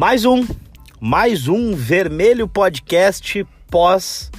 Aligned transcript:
Mais 0.00 0.24
um, 0.24 0.46
mais 0.98 1.46
um 1.46 1.74
Vermelho 1.74 2.48
Podcast 2.48 3.46
pós 3.70 4.30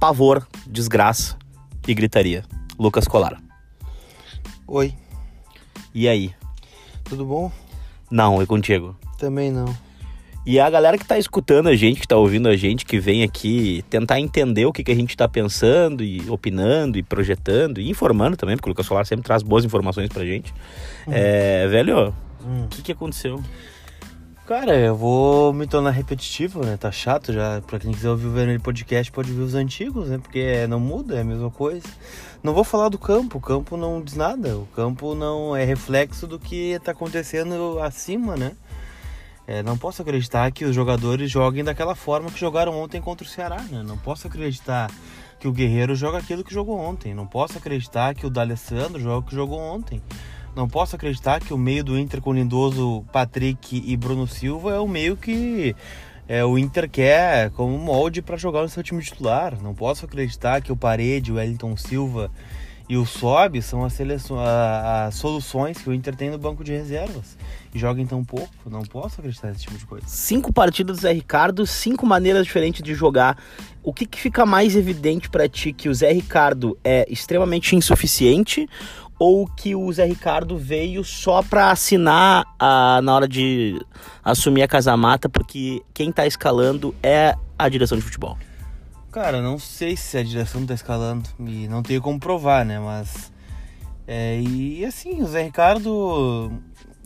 pavor, 0.00 0.44
desgraça 0.66 1.36
e 1.86 1.94
gritaria. 1.94 2.44
Lucas 2.76 3.06
Colar. 3.06 3.40
Oi, 4.66 4.92
E 5.94 6.08
aí? 6.08 6.32
tudo 7.04 7.24
bom? 7.24 7.52
Não, 8.10 8.42
é 8.42 8.46
contigo. 8.46 8.96
Também 9.16 9.52
não. 9.52 9.72
E 10.44 10.58
a 10.58 10.68
galera 10.68 10.98
que 10.98 11.04
tá 11.04 11.16
escutando 11.16 11.68
a 11.68 11.76
gente, 11.76 12.00
que 12.00 12.08
tá 12.08 12.16
ouvindo 12.16 12.48
a 12.48 12.56
gente, 12.56 12.84
que 12.84 12.98
vem 12.98 13.22
aqui 13.22 13.84
tentar 13.88 14.18
entender 14.18 14.66
o 14.66 14.72
que, 14.72 14.82
que 14.82 14.90
a 14.90 14.96
gente 14.96 15.16
tá 15.16 15.28
pensando 15.28 16.02
e 16.02 16.28
opinando 16.28 16.98
e 16.98 17.02
projetando 17.04 17.80
e 17.80 17.88
informando 17.88 18.36
também, 18.36 18.56
porque 18.56 18.68
o 18.68 18.72
Lucas 18.72 18.86
Solar 18.86 19.06
sempre 19.06 19.22
traz 19.22 19.44
boas 19.44 19.64
informações 19.64 20.08
pra 20.08 20.24
gente. 20.24 20.52
É, 21.06 21.68
velho, 21.68 22.12
Hum. 22.44 22.64
o 22.64 22.68
que 22.68 22.82
que 22.82 22.90
aconteceu? 22.90 23.40
Cara, 24.50 24.76
eu 24.76 24.96
vou 24.96 25.52
me 25.52 25.64
tornar 25.64 25.92
repetitivo, 25.92 26.64
né? 26.66 26.76
Tá 26.76 26.90
chato 26.90 27.32
já. 27.32 27.62
Pra 27.64 27.78
quem 27.78 27.92
quiser 27.92 28.10
ouvir 28.10 28.26
o 28.26 28.32
Vermelho 28.32 28.60
Podcast, 28.60 29.12
pode 29.12 29.30
ouvir 29.30 29.42
os 29.44 29.54
antigos, 29.54 30.08
né? 30.08 30.18
Porque 30.18 30.40
é- 30.40 30.66
não 30.66 30.80
muda, 30.80 31.14
é 31.14 31.20
a 31.20 31.24
mesma 31.24 31.52
coisa. 31.52 31.86
Não 32.42 32.52
vou 32.52 32.64
falar 32.64 32.88
do 32.88 32.98
campo, 32.98 33.38
o 33.38 33.40
campo 33.40 33.76
não 33.76 34.02
diz 34.02 34.16
nada. 34.16 34.56
O 34.56 34.66
campo 34.74 35.14
não 35.14 35.54
é 35.54 35.64
reflexo 35.64 36.26
do 36.26 36.36
que 36.36 36.80
tá 36.82 36.90
acontecendo 36.90 37.78
acima, 37.78 38.36
né? 38.36 38.56
É, 39.46 39.62
não 39.62 39.78
posso 39.78 40.02
acreditar 40.02 40.50
que 40.50 40.64
os 40.64 40.74
jogadores 40.74 41.30
joguem 41.30 41.62
daquela 41.62 41.94
forma 41.94 42.28
que 42.28 42.40
jogaram 42.40 42.76
ontem 42.76 43.00
contra 43.00 43.24
o 43.24 43.30
Ceará, 43.30 43.62
né? 43.70 43.84
Não 43.86 43.98
posso 43.98 44.26
acreditar 44.26 44.90
que 45.38 45.46
o 45.46 45.52
Guerreiro 45.52 45.94
joga 45.94 46.18
aquilo 46.18 46.42
que 46.42 46.52
jogou 46.52 46.76
ontem. 46.76 47.14
Não 47.14 47.24
posso 47.24 47.56
acreditar 47.56 48.16
que 48.16 48.26
o 48.26 48.30
D'Alessandro 48.30 49.00
joga 49.00 49.18
o 49.18 49.22
que 49.22 49.34
jogou 49.36 49.60
ontem. 49.60 50.02
Não 50.54 50.68
posso 50.68 50.96
acreditar 50.96 51.40
que 51.40 51.54
o 51.54 51.58
meio 51.58 51.82
do 51.84 51.98
Inter 51.98 52.20
com 52.20 52.32
Lindoso, 52.32 53.04
Patrick 53.12 53.82
e 53.86 53.96
Bruno 53.96 54.26
Silva 54.26 54.74
é 54.74 54.78
o 54.78 54.88
meio 54.88 55.16
que 55.16 55.74
é, 56.28 56.44
o 56.44 56.58
Inter 56.58 56.88
quer 56.90 57.50
como 57.50 57.76
molde 57.78 58.20
para 58.20 58.36
jogar 58.36 58.62
no 58.62 58.68
seu 58.68 58.82
time 58.82 59.02
titular. 59.02 59.56
Não 59.62 59.74
posso 59.74 60.04
acreditar 60.04 60.60
que 60.60 60.72
o 60.72 60.76
Parede, 60.76 61.32
o 61.32 61.36
Wellington 61.36 61.76
Silva 61.76 62.30
e 62.88 62.96
o 62.96 63.06
Sobe 63.06 63.62
são 63.62 63.84
as, 63.84 63.96
a- 64.00 65.06
as 65.06 65.14
soluções 65.14 65.78
que 65.78 65.88
o 65.88 65.94
Inter 65.94 66.14
tem 66.16 66.28
no 66.30 66.38
banco 66.38 66.64
de 66.64 66.72
reservas. 66.72 67.36
E 67.72 67.78
joguem 67.78 68.04
tão 68.04 68.24
pouco. 68.24 68.50
Não 68.68 68.82
posso 68.82 69.20
acreditar 69.20 69.48
nesse 69.48 69.60
tipo 69.62 69.78
de 69.78 69.86
coisa. 69.86 70.04
Cinco 70.08 70.52
partidas 70.52 70.96
do 70.96 71.02
Zé 71.02 71.12
Ricardo, 71.12 71.64
cinco 71.64 72.04
maneiras 72.04 72.44
diferentes 72.44 72.82
de 72.82 72.92
jogar. 72.94 73.38
O 73.80 73.92
que, 73.94 74.04
que 74.04 74.18
fica 74.20 74.44
mais 74.44 74.74
evidente 74.74 75.30
pra 75.30 75.48
ti 75.48 75.72
que 75.72 75.88
o 75.88 75.94
Zé 75.94 76.10
Ricardo 76.12 76.76
é 76.82 77.06
extremamente 77.08 77.76
insuficiente 77.76 78.68
ou 79.20 79.46
que 79.46 79.76
o 79.76 79.92
Zé 79.92 80.06
Ricardo 80.06 80.56
veio 80.56 81.04
só 81.04 81.42
pra 81.42 81.70
assinar 81.70 82.42
a, 82.58 83.02
na 83.02 83.14
hora 83.14 83.28
de 83.28 83.78
assumir 84.24 84.62
a 84.62 84.68
casa-mata, 84.68 85.28
porque 85.28 85.82
quem 85.92 86.10
tá 86.10 86.26
escalando 86.26 86.94
é 87.02 87.36
a 87.58 87.68
direção 87.68 87.98
de 87.98 88.02
futebol? 88.02 88.38
Cara, 89.12 89.42
não 89.42 89.58
sei 89.58 89.94
se 89.94 90.16
a 90.16 90.22
direção 90.22 90.64
tá 90.64 90.72
escalando 90.72 91.28
e 91.38 91.68
não 91.68 91.82
tenho 91.82 92.00
como 92.00 92.18
provar, 92.18 92.64
né? 92.64 92.80
Mas. 92.80 93.30
É, 94.08 94.40
e 94.40 94.82
assim, 94.86 95.20
o 95.20 95.26
Zé 95.26 95.42
Ricardo. 95.42 96.50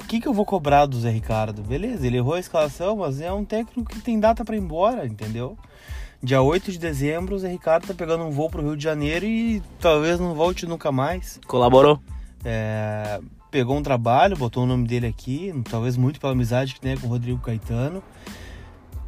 O 0.01 0.07
que, 0.07 0.21
que 0.21 0.29
eu 0.29 0.35
vou 0.35 0.45
cobrar 0.45 0.87
do 0.87 1.01
Zé 1.01 1.11
Ricardo? 1.11 1.63
Beleza, 1.63 2.07
ele 2.07 2.19
errou 2.19 2.35
a 2.35 2.41
escalação, 2.41 2.97
mas 2.97 3.21
é 3.21 3.33
um 3.33 3.45
técnico 3.45 3.91
que 3.91 4.01
tem 4.01 4.21
data 4.21 4.45
pra 4.45 4.55
ir 4.55 4.61
embora, 4.61 5.05
entendeu? 5.07 5.59
Dia 6.25 6.41
8 6.41 6.73
de 6.73 6.79
dezembro, 6.79 7.37
o 7.37 7.39
Zé 7.39 7.51
Ricardo 7.51 7.87
tá 7.87 7.93
pegando 7.93 8.25
um 8.25 8.31
voo 8.31 8.49
pro 8.49 8.63
Rio 8.63 8.75
de 8.75 8.83
Janeiro 8.83 9.27
e 9.27 9.63
talvez 9.79 10.19
não 10.19 10.35
volte 10.35 10.65
nunca 10.65 10.91
mais. 10.91 11.39
Colaborou? 11.47 12.01
É, 12.43 13.21
pegou 13.51 13.77
um 13.77 13.83
trabalho, 13.83 14.35
botou 14.35 14.63
o 14.63 14.67
nome 14.67 14.89
dele 14.89 15.07
aqui, 15.07 15.53
talvez 15.69 15.99
muito 15.99 16.19
pela 16.19 16.33
amizade 16.33 16.73
que 16.73 16.81
tem 16.81 16.97
com 16.97 17.09
o 17.09 17.11
Rodrigo 17.11 17.39
Caetano. 17.41 18.03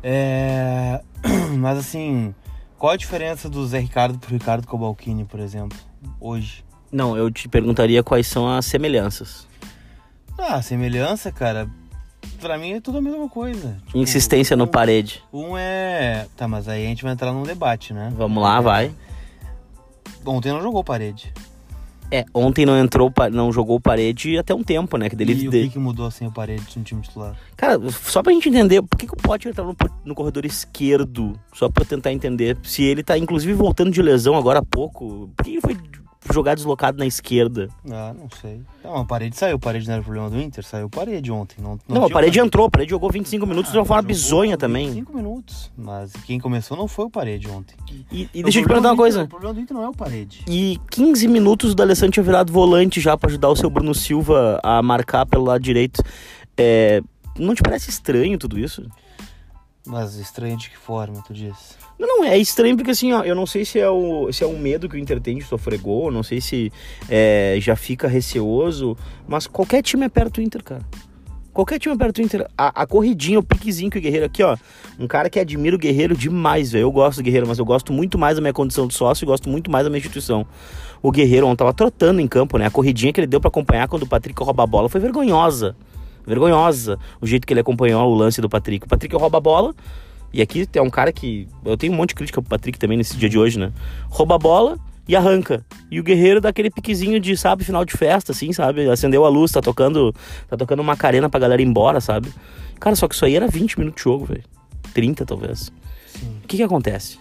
É, 0.02 1.00
mas 1.58 1.78
assim, 1.78 2.34
qual 2.76 2.92
a 2.92 2.96
diferença 2.98 3.48
do 3.48 3.66
Zé 3.66 3.78
Ricardo 3.78 4.18
pro 4.18 4.34
Ricardo 4.34 4.66
Cobalcini, 4.66 5.24
por 5.24 5.40
exemplo, 5.40 5.78
hoje? 6.20 6.66
Não, 6.92 7.16
eu 7.16 7.30
te 7.30 7.48
perguntaria 7.48 8.02
quais 8.02 8.26
são 8.26 8.46
as 8.46 8.66
semelhanças. 8.66 9.48
Ah, 10.36 10.60
semelhança, 10.60 11.32
cara, 11.32 11.66
pra 12.40 12.58
mim 12.58 12.72
é 12.72 12.80
tudo 12.80 12.98
a 12.98 13.00
mesma 13.02 13.28
coisa. 13.28 13.76
Tipo, 13.86 13.98
Insistência 13.98 14.56
no 14.56 14.64
um- 14.64 14.68
parede. 14.68 15.22
Um 15.32 15.56
é. 15.56 16.26
Tá, 16.36 16.46
mas 16.46 16.68
aí 16.68 16.84
a 16.84 16.88
gente 16.88 17.02
vai 17.02 17.12
entrar 17.12 17.32
num 17.32 17.42
debate, 17.42 17.92
né? 17.92 18.12
Vamos 18.16 18.42
lá, 18.42 18.60
vai. 18.60 18.92
Ontem 20.24 20.52
não 20.52 20.60
jogou 20.62 20.82
parede. 20.82 21.32
É, 22.10 22.24
ontem 22.32 22.64
não 22.64 22.78
entrou, 22.78 23.12
não 23.32 23.52
jogou 23.52 23.80
parede 23.80 24.38
até 24.38 24.54
um 24.54 24.62
tempo, 24.62 24.96
né? 24.96 25.10
Que 25.10 25.16
dele, 25.16 25.32
e 25.32 25.48
o 25.48 25.50
que, 25.50 25.68
que 25.70 25.78
mudou 25.78 26.08
sem 26.08 26.28
o 26.28 26.30
parede 26.30 26.62
no 26.76 26.84
time 26.84 27.00
titular? 27.02 27.34
Cara, 27.56 27.80
só 27.90 28.22
pra 28.22 28.32
gente 28.32 28.48
entender, 28.48 28.80
por 28.82 28.96
que, 28.96 29.08
que 29.08 29.12
o 29.12 29.16
Potter 29.16 29.50
entrava 29.50 29.70
no, 29.70 29.76
no 30.04 30.14
corredor 30.14 30.44
esquerdo? 30.44 31.36
Só 31.52 31.68
pra 31.68 31.82
eu 31.82 31.86
tentar 31.88 32.12
entender. 32.12 32.56
Se 32.62 32.84
ele 32.84 33.02
tá, 33.02 33.18
inclusive, 33.18 33.52
voltando 33.54 33.90
de 33.90 34.00
lesão 34.00 34.36
agora 34.36 34.60
há 34.60 34.64
pouco, 34.64 35.28
por 35.36 35.44
que 35.44 35.50
ele 35.50 35.60
foi 35.60 35.74
jogar 36.34 36.54
deslocado 36.54 36.98
na 36.98 37.06
esquerda? 37.06 37.68
Ah, 37.90 38.14
não 38.18 38.28
sei. 38.40 38.60
Não, 38.82 38.96
a 38.96 39.04
parede 39.04 39.36
saiu. 39.36 39.58
Parede 39.58 39.86
não 39.86 39.94
era 39.94 40.00
o 40.00 40.04
problema 40.04 40.30
do 40.30 40.40
Inter? 40.40 40.64
Saiu 40.64 40.88
parede 40.90 41.30
ontem. 41.32 41.56
Não, 41.60 41.70
Não, 41.70 41.76
a 41.76 41.78
tinha 41.78 41.90
parede 42.00 42.12
parede. 42.12 42.38
entrou, 42.40 42.66
a 42.66 42.70
parede 42.70 42.90
jogou 42.90 43.10
25 43.10 43.46
minutos 43.46 43.72
de 43.72 43.78
uma 43.78 43.84
forma 43.84 44.02
bizonha 44.02 44.56
também. 44.56 44.92
5 44.92 45.14
minutos. 45.16 45.70
Mas 45.76 46.12
quem 46.24 46.38
começou 46.38 46.76
não 46.76 46.86
foi 46.88 47.04
o 47.06 47.10
parede 47.10 47.48
ontem. 47.48 47.74
E, 48.10 48.28
e 48.34 48.42
deixa 48.42 48.58
eu 48.58 48.62
te 48.62 48.68
perguntar 48.68 48.90
uma 48.92 48.96
do 48.96 49.02
Inter- 49.06 49.14
coisa. 49.16 49.22
O 49.24 49.28
problema 49.28 49.54
do 49.54 49.60
Inter 49.60 49.76
não 49.76 49.84
é 49.84 49.88
o 49.88 49.94
parede. 49.94 50.42
E 50.48 50.78
15 50.90 51.28
minutos 51.28 51.72
o 51.72 51.74
D'Alessandro 51.74 52.12
tinha 52.12 52.24
virado 52.24 52.52
volante 52.52 53.00
já 53.00 53.16
pra 53.16 53.28
ajudar 53.28 53.48
o 53.48 53.56
seu 53.56 53.68
Bruno 53.70 53.94
Silva 53.94 54.60
a 54.62 54.82
marcar 54.82 55.26
pelo 55.26 55.44
lado 55.44 55.60
direito. 55.60 56.02
É, 56.56 57.00
não 57.38 57.54
te 57.54 57.62
parece 57.62 57.90
estranho 57.90 58.38
tudo 58.38 58.58
isso? 58.58 58.86
Mas 59.86 60.14
estranho 60.16 60.56
de 60.56 60.70
que 60.70 60.76
forma, 60.76 61.22
tu 61.26 61.32
diz? 61.32 61.76
Não, 61.98 62.06
não, 62.06 62.24
é 62.24 62.36
estranho 62.36 62.76
porque 62.76 62.90
assim, 62.90 63.12
ó, 63.12 63.22
eu 63.22 63.34
não 63.34 63.46
sei 63.46 63.64
se 63.64 63.78
é 63.78 63.88
o, 63.88 64.30
se 64.30 64.44
é 64.44 64.46
um 64.46 64.58
medo 64.58 64.88
que 64.88 64.96
o 64.96 64.98
Inter 64.98 65.20
tem 65.20 65.38
de 65.38 65.44
sofrer 65.44 65.78
gol, 65.78 66.10
não 66.10 66.22
sei 66.22 66.40
se 66.40 66.70
é, 67.08 67.56
já 67.58 67.74
fica 67.74 68.06
receoso, 68.06 68.96
mas 69.26 69.46
qualquer 69.46 69.82
time 69.82 70.04
é 70.04 70.08
perto 70.08 70.34
do 70.34 70.42
Inter, 70.42 70.62
cara. 70.62 70.82
Qualquer 71.56 71.78
time 71.78 71.94
é 71.94 71.96
perto 71.96 72.16
do 72.16 72.22
Inter. 72.22 72.46
A, 72.56 72.82
a 72.82 72.86
corridinha, 72.86 73.38
o 73.38 73.42
piquezinho 73.42 73.90
que 73.90 73.96
o 73.96 74.00
Guerreiro 74.00 74.26
aqui, 74.26 74.42
ó. 74.42 74.58
Um 74.98 75.06
cara 75.06 75.30
que 75.30 75.40
admira 75.40 75.74
o 75.74 75.78
Guerreiro 75.78 76.14
demais, 76.14 76.72
velho. 76.72 76.82
Eu 76.82 76.92
gosto 76.92 77.16
do 77.16 77.22
Guerreiro, 77.22 77.46
mas 77.46 77.58
eu 77.58 77.64
gosto 77.64 77.94
muito 77.94 78.18
mais 78.18 78.36
da 78.36 78.42
minha 78.42 78.52
condição 78.52 78.86
de 78.86 78.92
sócio 78.92 79.24
e 79.24 79.26
gosto 79.26 79.48
muito 79.48 79.70
mais 79.70 79.82
da 79.82 79.88
minha 79.88 79.96
instituição. 79.96 80.46
O 81.02 81.10
Guerreiro 81.10 81.46
ontem 81.46 81.56
tava 81.56 81.72
trotando 81.72 82.20
em 82.20 82.28
campo, 82.28 82.58
né? 82.58 82.66
A 82.66 82.70
corridinha 82.70 83.10
que 83.10 83.18
ele 83.18 83.26
deu 83.26 83.40
pra 83.40 83.48
acompanhar 83.48 83.88
quando 83.88 84.02
o 84.02 84.06
Patrick 84.06 84.38
rouba 84.42 84.64
a 84.64 84.66
bola 84.66 84.90
foi 84.90 85.00
vergonhosa. 85.00 85.74
Vergonhosa 86.26 86.98
o 87.22 87.26
jeito 87.26 87.46
que 87.46 87.54
ele 87.54 87.60
acompanhou 87.60 88.06
o 88.06 88.14
lance 88.14 88.38
do 88.38 88.50
Patrick. 88.50 88.84
O 88.84 88.88
Patrick 88.88 89.16
rouba 89.16 89.38
a 89.38 89.40
bola, 89.40 89.74
e 90.32 90.42
aqui 90.42 90.68
é 90.74 90.82
um 90.82 90.90
cara 90.90 91.12
que. 91.12 91.48
Eu 91.64 91.76
tenho 91.76 91.92
um 91.92 91.96
monte 91.96 92.10
de 92.10 92.16
crítica 92.16 92.40
pro 92.42 92.50
Patrick 92.50 92.78
também 92.78 92.98
nesse 92.98 93.16
dia 93.16 93.28
de 93.28 93.38
hoje, 93.38 93.58
né? 93.58 93.72
Rouba 94.08 94.34
a 94.34 94.38
bola 94.38 94.78
e 95.08 95.14
arranca. 95.14 95.64
E 95.90 96.00
o 96.00 96.02
Guerreiro 96.02 96.40
dá 96.40 96.48
aquele 96.48 96.70
piquezinho 96.70 97.20
de, 97.20 97.36
sabe, 97.36 97.64
final 97.64 97.84
de 97.84 97.96
festa, 97.96 98.32
assim, 98.32 98.52
sabe? 98.52 98.88
Acendeu 98.88 99.24
a 99.24 99.28
luz, 99.28 99.52
tá 99.52 99.60
tocando. 99.60 100.14
Tá 100.48 100.56
tocando 100.56 100.80
uma 100.80 100.96
carena 100.96 101.28
pra 101.28 101.40
galera 101.40 101.62
ir 101.62 101.66
embora, 101.66 102.00
sabe? 102.00 102.32
Cara, 102.80 102.96
só 102.96 103.08
que 103.08 103.14
isso 103.14 103.24
aí 103.24 103.36
era 103.36 103.46
20 103.46 103.78
minutos 103.78 104.02
de 104.02 104.04
jogo, 104.04 104.26
velho. 104.26 104.44
30, 104.92 105.24
talvez. 105.24 105.72
Sim. 106.06 106.40
O 106.42 106.46
que 106.46 106.56
que 106.56 106.62
acontece? 106.62 107.18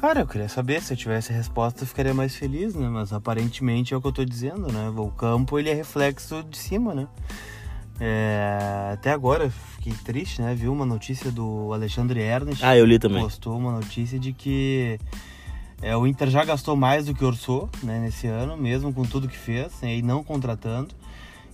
Cara, 0.00 0.20
eu 0.20 0.26
queria 0.26 0.48
saber, 0.48 0.80
se 0.80 0.92
eu 0.92 0.96
tivesse 0.96 1.32
a 1.32 1.34
resposta, 1.34 1.82
eu 1.82 1.86
ficaria 1.86 2.14
mais 2.14 2.36
feliz, 2.36 2.74
né? 2.74 2.88
Mas 2.88 3.12
aparentemente 3.12 3.92
é 3.92 3.96
o 3.96 4.00
que 4.00 4.06
eu 4.06 4.12
tô 4.12 4.24
dizendo, 4.24 4.72
né? 4.72 4.92
O 4.96 5.08
campo, 5.08 5.58
ele 5.58 5.70
é 5.70 5.74
reflexo 5.74 6.44
de 6.48 6.56
cima, 6.56 6.94
né? 6.94 7.08
É, 8.00 8.90
Até 8.92 9.10
agora, 9.10 9.50
fiquei 9.50 9.92
triste, 10.04 10.40
né? 10.40 10.54
Vi 10.54 10.68
uma 10.68 10.86
notícia 10.86 11.30
do 11.30 11.72
Alexandre 11.72 12.20
Ernest. 12.20 12.64
Ah, 12.64 12.76
eu 12.76 12.84
li 12.84 12.98
também. 12.98 13.22
postou 13.22 13.56
uma 13.56 13.72
notícia 13.72 14.18
de 14.18 14.32
que 14.32 14.98
é, 15.80 15.96
o 15.96 16.06
Inter 16.06 16.28
já 16.28 16.44
gastou 16.44 16.76
mais 16.76 17.06
do 17.06 17.14
que 17.14 17.24
orçou 17.24 17.68
né, 17.82 18.00
nesse 18.00 18.26
ano, 18.26 18.56
mesmo 18.56 18.92
com 18.92 19.04
tudo 19.04 19.28
que 19.28 19.38
fez, 19.38 19.72
né, 19.80 19.96
e 19.96 20.02
não 20.02 20.24
contratando. 20.24 20.94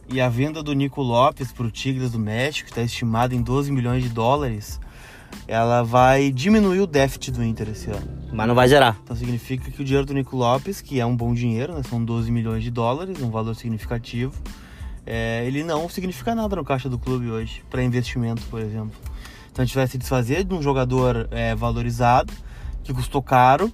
E 0.08 0.20
a 0.20 0.29
venda 0.29 0.62
do 0.62 0.73
Nico 0.75 1.02
Lopes 1.02 1.52
para 1.52 1.67
o 1.67 1.70
Tigres 1.70 2.12
do 2.12 2.19
México, 2.19 2.67
que 2.67 2.73
está 2.73 2.82
estimada 2.82 3.35
em 3.35 3.43
12 3.43 3.73
milhões 3.73 4.02
de 4.02 4.08
dólares, 4.11 4.79
ela 5.49 5.82
vai 5.82 6.31
diminuir 6.31 6.81
o 6.81 6.87
déficit 6.87 7.32
do 7.32 7.43
Inter 7.44 7.70
esse 7.70 7.91
ano. 7.91 8.06
Mas 8.32 8.46
não 8.46 8.55
vai 8.55 8.69
zerar. 8.69 8.99
Então 9.02 9.17
significa 9.17 9.70
que 9.70 9.81
o 9.81 9.85
dinheiro 9.85 10.06
do 10.06 10.14
Nico 10.14 10.37
Lopes, 10.37 10.81
que 10.81 11.00
é 11.00 11.06
um 11.06 11.17
bom 11.17 11.35
dinheiro, 11.35 11.75
né, 11.75 11.82
são 11.82 12.02
12 12.02 12.31
milhões 12.31 12.62
de 12.62 12.70
dólares, 12.70 13.20
um 13.20 13.31
valor 13.31 13.55
significativo, 13.55 14.35
é, 15.06 15.45
ele 15.47 15.62
não 15.62 15.89
significa 15.89 16.35
nada 16.35 16.56
no 16.56 16.65
caixa 16.65 16.89
do 16.89 16.99
clube 16.99 17.31
hoje, 17.31 17.62
para 17.71 17.83
investimento, 17.83 18.43
por 18.51 18.61
exemplo. 18.61 18.99
Então 19.51 19.62
a 19.62 19.67
gente 19.67 19.75
vai 19.77 19.87
se 19.87 19.99
desfazer 19.99 20.45
de 20.45 20.55
um 20.55 20.62
jogador 20.62 21.29
é, 21.31 21.55
valorizado, 21.55 22.33
que 22.83 22.93
custou 22.93 23.23
caro, 23.23 23.73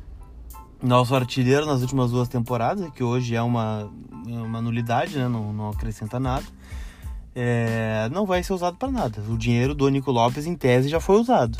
nosso 0.82 1.14
artilheiro 1.14 1.66
nas 1.66 1.82
últimas 1.82 2.10
duas 2.10 2.28
temporadas, 2.28 2.90
que 2.92 3.02
hoje 3.02 3.34
é 3.34 3.42
uma, 3.42 3.90
uma 4.26 4.60
nulidade, 4.60 5.16
né, 5.16 5.28
não, 5.28 5.52
não 5.52 5.70
acrescenta 5.70 6.18
nada. 6.18 6.44
É, 7.34 8.08
não 8.12 8.26
vai 8.26 8.42
ser 8.42 8.52
usado 8.52 8.76
para 8.76 8.90
nada. 8.90 9.22
O 9.28 9.38
dinheiro 9.38 9.74
do 9.74 9.88
Nico 9.88 10.10
Lopes, 10.10 10.46
em 10.46 10.56
tese, 10.56 10.88
já 10.88 10.98
foi 10.98 11.16
usado. 11.20 11.58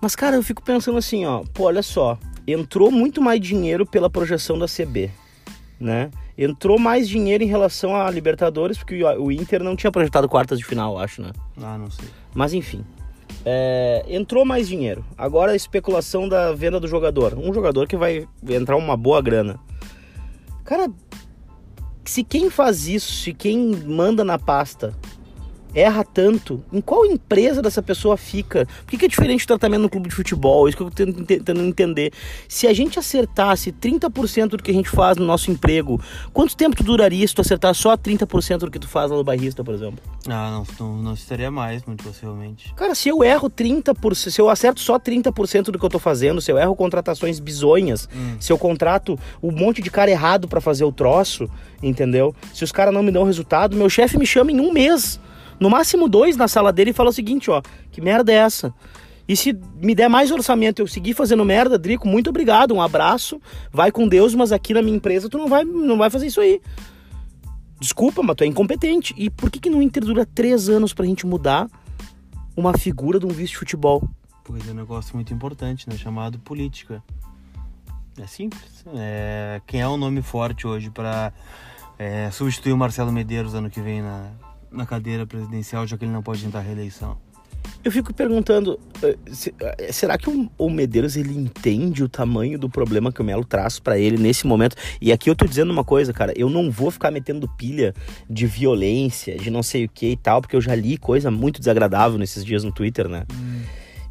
Mas, 0.00 0.16
cara, 0.16 0.36
eu 0.36 0.42
fico 0.42 0.62
pensando 0.62 0.98
assim, 0.98 1.24
ó. 1.24 1.44
Pô, 1.54 1.64
olha 1.64 1.82
só. 1.82 2.18
Entrou 2.46 2.90
muito 2.90 3.22
mais 3.22 3.40
dinheiro 3.40 3.86
pela 3.86 4.10
projeção 4.10 4.58
da 4.58 4.66
CB, 4.66 5.10
né? 5.80 6.10
Entrou 6.38 6.78
mais 6.78 7.08
dinheiro 7.08 7.42
em 7.42 7.46
relação 7.46 7.96
a 7.96 8.10
Libertadores, 8.10 8.76
porque 8.76 9.02
o 9.02 9.32
Inter 9.32 9.62
não 9.62 9.74
tinha 9.74 9.90
projetado 9.90 10.28
quartas 10.28 10.58
de 10.58 10.64
final, 10.64 10.98
acho, 10.98 11.22
né? 11.22 11.32
Ah, 11.62 11.78
não 11.78 11.90
sei. 11.90 12.08
Mas 12.34 12.52
enfim. 12.52 12.84
É, 13.44 14.04
entrou 14.08 14.44
mais 14.44 14.68
dinheiro. 14.68 15.04
Agora 15.16 15.52
a 15.52 15.56
especulação 15.56 16.28
da 16.28 16.52
venda 16.52 16.78
do 16.78 16.86
jogador. 16.88 17.38
Um 17.38 17.54
jogador 17.54 17.86
que 17.86 17.96
vai 17.96 18.28
entrar 18.48 18.76
uma 18.76 18.96
boa 18.96 19.22
grana. 19.22 19.58
Cara, 20.64 20.90
se 22.04 22.22
quem 22.22 22.50
faz 22.50 22.86
isso, 22.86 23.12
se 23.12 23.32
quem 23.32 23.70
manda 23.84 24.24
na 24.24 24.38
pasta 24.38 24.92
erra 25.74 26.04
tanto, 26.04 26.62
em 26.72 26.80
qual 26.80 27.04
empresa 27.04 27.60
dessa 27.60 27.82
pessoa 27.82 28.16
fica? 28.16 28.66
Por 28.66 28.90
que, 28.90 28.98
que 28.98 29.04
é 29.04 29.08
diferente 29.08 29.44
o 29.44 29.46
tratamento 29.46 29.82
no 29.82 29.90
clube 29.90 30.08
de 30.08 30.14
futebol? 30.14 30.68
Isso 30.68 30.76
que 30.76 30.82
eu 30.82 30.90
tô 30.90 31.14
tentando 31.26 31.60
entender. 31.62 32.12
Se 32.48 32.66
a 32.66 32.72
gente 32.72 32.98
acertasse 32.98 33.72
30% 33.72 34.48
do 34.50 34.62
que 34.62 34.70
a 34.70 34.74
gente 34.74 34.88
faz 34.88 35.16
no 35.16 35.26
nosso 35.26 35.50
emprego, 35.50 36.00
quanto 36.32 36.56
tempo 36.56 36.76
tu 36.76 36.82
duraria 36.82 37.26
se 37.26 37.34
tu 37.34 37.40
acertar 37.40 37.74
só 37.74 37.96
30% 37.96 38.58
do 38.58 38.70
que 38.70 38.78
tu 38.78 38.88
faz 38.88 39.10
lá 39.10 39.16
no 39.16 39.24
barrista, 39.24 39.62
por 39.62 39.74
exemplo? 39.74 39.98
Ah, 40.28 40.50
não, 40.50 40.66
não, 40.86 40.96
não 41.02 41.12
estaria 41.14 41.50
mais, 41.50 41.84
muito 41.84 42.02
possivelmente. 42.02 42.72
Cara, 42.74 42.94
se 42.94 43.08
eu 43.08 43.22
erro 43.22 43.50
30%, 43.50 44.30
se 44.30 44.40
eu 44.40 44.48
acerto 44.48 44.80
só 44.80 44.98
30% 44.98 45.64
do 45.70 45.78
que 45.78 45.84
eu 45.84 45.88
tô 45.90 45.98
fazendo, 45.98 46.40
se 46.40 46.50
eu 46.50 46.58
erro 46.58 46.74
contratações 46.74 47.38
bizonhas, 47.38 48.08
Hum. 48.14 48.36
se 48.40 48.52
eu 48.52 48.58
contrato 48.58 49.18
um 49.42 49.50
monte 49.50 49.82
de 49.82 49.90
cara 49.90 50.10
errado 50.10 50.48
pra 50.48 50.60
fazer 50.60 50.84
o 50.84 50.92
troço, 50.92 51.48
entendeu? 51.82 52.34
Se 52.54 52.64
os 52.64 52.72
caras 52.72 52.92
não 52.94 53.02
me 53.02 53.10
dão 53.10 53.24
resultado, 53.24 53.76
meu 53.76 53.88
chefe 53.90 54.16
me 54.18 54.26
chama 54.26 54.50
em 54.52 54.60
um 54.60 54.72
mês, 54.72 55.20
no 55.58 55.70
máximo 55.70 56.08
dois 56.08 56.36
na 56.36 56.48
sala 56.48 56.72
dele 56.72 56.90
e 56.90 56.94
fala 56.94 57.10
o 57.10 57.12
seguinte, 57.12 57.50
ó, 57.50 57.62
que 57.90 58.00
merda 58.00 58.32
é 58.32 58.36
essa? 58.36 58.74
E 59.28 59.36
se 59.36 59.58
me 59.82 59.94
der 59.94 60.08
mais 60.08 60.30
orçamento 60.30 60.80
eu 60.80 60.86
seguir 60.86 61.12
fazendo 61.12 61.44
merda, 61.44 61.76
Drico, 61.78 62.06
muito 62.06 62.30
obrigado, 62.30 62.72
um 62.72 62.80
abraço, 62.80 63.40
vai 63.72 63.90
com 63.90 64.06
Deus, 64.06 64.34
mas 64.34 64.52
aqui 64.52 64.72
na 64.72 64.82
minha 64.82 64.96
empresa 64.96 65.28
tu 65.28 65.36
não 65.36 65.48
vai, 65.48 65.64
não 65.64 65.98
vai 65.98 66.08
fazer 66.08 66.26
isso 66.28 66.40
aí. 66.40 66.60
Desculpa, 67.80 68.22
mas 68.22 68.36
tu 68.36 68.44
é 68.44 68.46
incompetente. 68.46 69.12
E 69.16 69.28
por 69.28 69.50
que 69.50 69.58
que 69.58 69.68
no 69.68 69.82
Inter 69.82 70.04
dura 70.04 70.24
três 70.24 70.68
anos 70.68 70.94
pra 70.94 71.04
gente 71.04 71.26
mudar 71.26 71.68
uma 72.56 72.72
figura 72.78 73.18
de 73.18 73.26
um 73.26 73.30
vice 73.30 73.52
de 73.52 73.58
futebol? 73.58 74.08
Pois 74.44 74.66
é 74.66 74.70
um 74.70 74.74
negócio 74.74 75.14
muito 75.14 75.34
importante, 75.34 75.88
né? 75.88 75.96
Chamado 75.96 76.38
política. 76.38 77.02
É 78.18 78.26
simples. 78.26 78.84
É, 78.94 79.60
quem 79.66 79.80
é 79.80 79.88
o 79.88 79.96
nome 79.96 80.22
forte 80.22 80.66
hoje 80.66 80.88
para 80.88 81.32
substituir 82.32 82.72
o 82.72 82.76
Marcelo 82.76 83.12
Medeiros 83.12 83.54
ano 83.54 83.68
que 83.68 83.80
vem 83.80 84.00
na, 84.00 84.30
na 84.76 84.86
cadeira 84.86 85.26
presidencial, 85.26 85.86
já 85.86 85.96
que 85.96 86.04
ele 86.04 86.12
não 86.12 86.22
pode 86.22 86.42
tentar 86.42 86.60
reeleição? 86.60 87.18
Eu 87.84 87.92
fico 87.92 88.12
perguntando, 88.12 88.78
eh, 89.02 89.16
eh, 89.60 89.92
será 89.92 90.18
que 90.18 90.28
o, 90.58 90.70
Medeiros 90.70 91.16
ele 91.16 91.32
entende 91.36 92.02
o 92.02 92.08
tamanho 92.08 92.58
do 92.58 92.68
problema 92.68 93.12
que 93.12 93.20
o 93.20 93.24
Melo 93.24 93.44
traz 93.44 93.78
pra 93.78 93.98
ele 93.98 94.18
nesse 94.18 94.46
momento? 94.46 94.76
E 95.00 95.12
aqui 95.12 95.30
eu 95.30 95.36
tô 95.36 95.46
dizendo 95.46 95.70
uma 95.70 95.84
coisa, 95.84 96.12
cara, 96.12 96.32
eu 96.36 96.50
não 96.50 96.70
vou 96.70 96.90
ficar 96.90 97.10
metendo 97.10 97.48
pilha 97.56 97.94
de 98.28 98.46
violência, 98.46 99.36
de 99.36 99.50
não 99.50 99.62
sei 99.62 99.84
o 99.84 99.88
que 99.88 100.10
e 100.10 100.16
tal, 100.16 100.40
porque 100.40 100.56
eu 100.56 100.60
já 100.60 100.74
li 100.74 100.96
coisa 100.96 101.30
muito 101.30 101.60
desagradável 101.60 102.18
nesses 102.18 102.44
dias 102.44 102.64
no 102.64 102.72
Twitter, 102.72 103.08
né? 103.08 103.24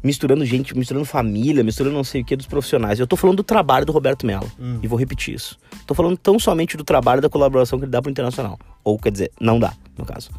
Misturando 0.02 0.44
gente, 0.44 0.76
misturando 0.76 1.04
família, 1.04 1.64
misturando 1.64 1.96
não 1.96 2.04
sei 2.04 2.22
o 2.22 2.24
que 2.24 2.36
dos 2.36 2.46
profissionais. 2.46 3.00
Eu 3.00 3.06
tô 3.06 3.16
falando 3.16 3.38
do 3.38 3.42
trabalho 3.42 3.84
do 3.84 3.92
Roberto 3.92 4.24
Melo. 4.24 4.50
Hum. 4.58 4.78
E 4.82 4.86
vou 4.86 4.98
repetir 4.98 5.34
isso. 5.34 5.58
Tô 5.86 5.94
falando 5.94 6.16
tão 6.16 6.38
somente 6.38 6.76
do 6.76 6.84
trabalho 6.84 7.20
da 7.20 7.28
colaboração 7.28 7.78
que 7.78 7.84
ele 7.84 7.90
dá 7.92 8.00
pro 8.00 8.10
Internacional. 8.10 8.58
Ou 8.84 8.98
quer 8.98 9.10
dizer, 9.10 9.32
não 9.40 9.58
dá, 9.58 9.74
no 9.98 10.06
caso. 10.06 10.30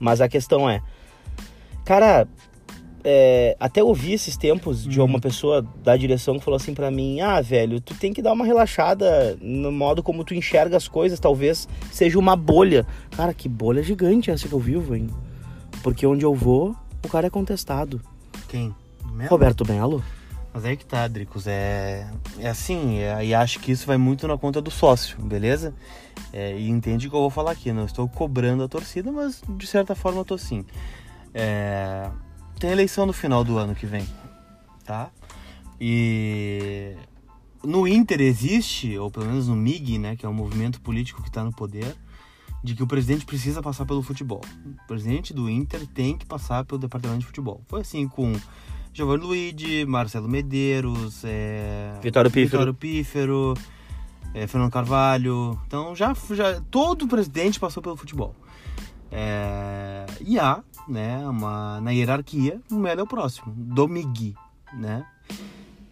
Mas 0.00 0.20
a 0.20 0.28
questão 0.28 0.68
é. 0.68 0.82
Cara, 1.84 2.26
é, 3.04 3.56
até 3.60 3.82
ouvi 3.82 4.12
esses 4.12 4.36
tempos 4.36 4.84
de 4.84 5.00
uma 5.00 5.20
pessoa 5.20 5.64
da 5.82 5.96
direção 5.96 6.38
que 6.38 6.44
falou 6.44 6.56
assim 6.56 6.74
pra 6.74 6.90
mim: 6.90 7.20
Ah, 7.20 7.40
velho, 7.40 7.80
tu 7.80 7.94
tem 7.94 8.12
que 8.12 8.22
dar 8.22 8.32
uma 8.32 8.44
relaxada 8.44 9.38
no 9.40 9.70
modo 9.70 10.02
como 10.02 10.24
tu 10.24 10.34
enxerga 10.34 10.76
as 10.76 10.88
coisas, 10.88 11.20
talvez 11.20 11.68
seja 11.92 12.18
uma 12.18 12.34
bolha. 12.34 12.86
Cara, 13.10 13.34
que 13.34 13.48
bolha 13.48 13.82
gigante 13.82 14.30
essa 14.30 14.48
que 14.48 14.54
eu 14.54 14.58
vivo, 14.58 14.96
hein? 14.96 15.08
Porque 15.82 16.06
onde 16.06 16.24
eu 16.24 16.34
vou, 16.34 16.74
o 17.04 17.08
cara 17.08 17.26
é 17.26 17.30
contestado. 17.30 18.00
Quem? 18.48 18.74
Melo? 19.12 19.30
Roberto 19.30 19.66
Melo? 19.66 20.02
Mas 20.52 20.64
aí 20.64 20.76
que 20.76 20.84
tá, 20.84 21.06
Dricos. 21.06 21.46
É, 21.46 22.10
é 22.38 22.48
assim, 22.48 22.98
é, 22.98 23.24
e 23.24 23.34
acho 23.34 23.60
que 23.60 23.70
isso 23.70 23.86
vai 23.86 23.96
muito 23.96 24.26
na 24.26 24.36
conta 24.36 24.60
do 24.60 24.70
sócio, 24.70 25.20
beleza? 25.22 25.74
É, 26.32 26.58
e 26.58 26.68
entende 26.68 27.06
o 27.06 27.10
que 27.10 27.16
eu 27.16 27.20
vou 27.20 27.30
falar 27.30 27.52
aqui. 27.52 27.72
Não 27.72 27.84
estou 27.84 28.08
cobrando 28.08 28.64
a 28.64 28.68
torcida, 28.68 29.12
mas 29.12 29.42
de 29.48 29.66
certa 29.66 29.94
forma 29.94 30.20
eu 30.20 30.24
tô 30.24 30.36
sim. 30.36 30.64
É, 31.32 32.10
tem 32.58 32.70
eleição 32.70 33.06
no 33.06 33.12
final 33.12 33.44
do 33.44 33.58
ano 33.58 33.74
que 33.74 33.86
vem, 33.86 34.06
tá? 34.84 35.10
E 35.80 36.94
no 37.62 37.86
Inter 37.86 38.20
existe, 38.20 38.98
ou 38.98 39.10
pelo 39.10 39.26
menos 39.26 39.48
no 39.48 39.56
MIG, 39.56 39.98
né, 39.98 40.16
que 40.16 40.26
é 40.26 40.28
o 40.28 40.34
movimento 40.34 40.80
político 40.80 41.22
que 41.22 41.28
está 41.28 41.44
no 41.44 41.52
poder, 41.52 41.96
de 42.62 42.74
que 42.74 42.82
o 42.82 42.86
presidente 42.86 43.24
precisa 43.24 43.62
passar 43.62 43.86
pelo 43.86 44.02
futebol. 44.02 44.42
O 44.66 44.86
presidente 44.86 45.32
do 45.32 45.48
Inter 45.48 45.86
tem 45.86 46.18
que 46.18 46.26
passar 46.26 46.64
pelo 46.64 46.78
departamento 46.78 47.20
de 47.20 47.26
futebol. 47.26 47.62
Foi 47.68 47.80
assim 47.80 48.06
com 48.06 48.34
Giovanni 48.92 49.24
Luigi, 49.24 49.84
Marcelo 49.86 50.28
Medeiros, 50.28 51.22
é... 51.24 51.98
Vitório 52.02 52.30
Pífero. 52.30 52.50
Vitório 52.50 52.74
Pífero, 52.74 53.54
é, 54.34 54.46
Fernando 54.46 54.70
Carvalho. 54.72 55.58
Então 55.66 55.94
já, 55.94 56.14
já 56.32 56.60
todo 56.70 57.06
presidente 57.06 57.58
passou 57.60 57.82
pelo 57.82 57.96
futebol. 57.96 58.34
É, 59.12 60.06
e 60.20 60.38
há, 60.38 60.62
né, 60.88 61.18
uma, 61.28 61.80
na 61.80 61.90
hierarquia, 61.90 62.60
o 62.70 62.76
Melo 62.76 63.00
é 63.00 63.02
o 63.02 63.06
próximo, 63.06 63.52
do 63.56 63.88
Migui, 63.88 64.34
né? 64.72 65.04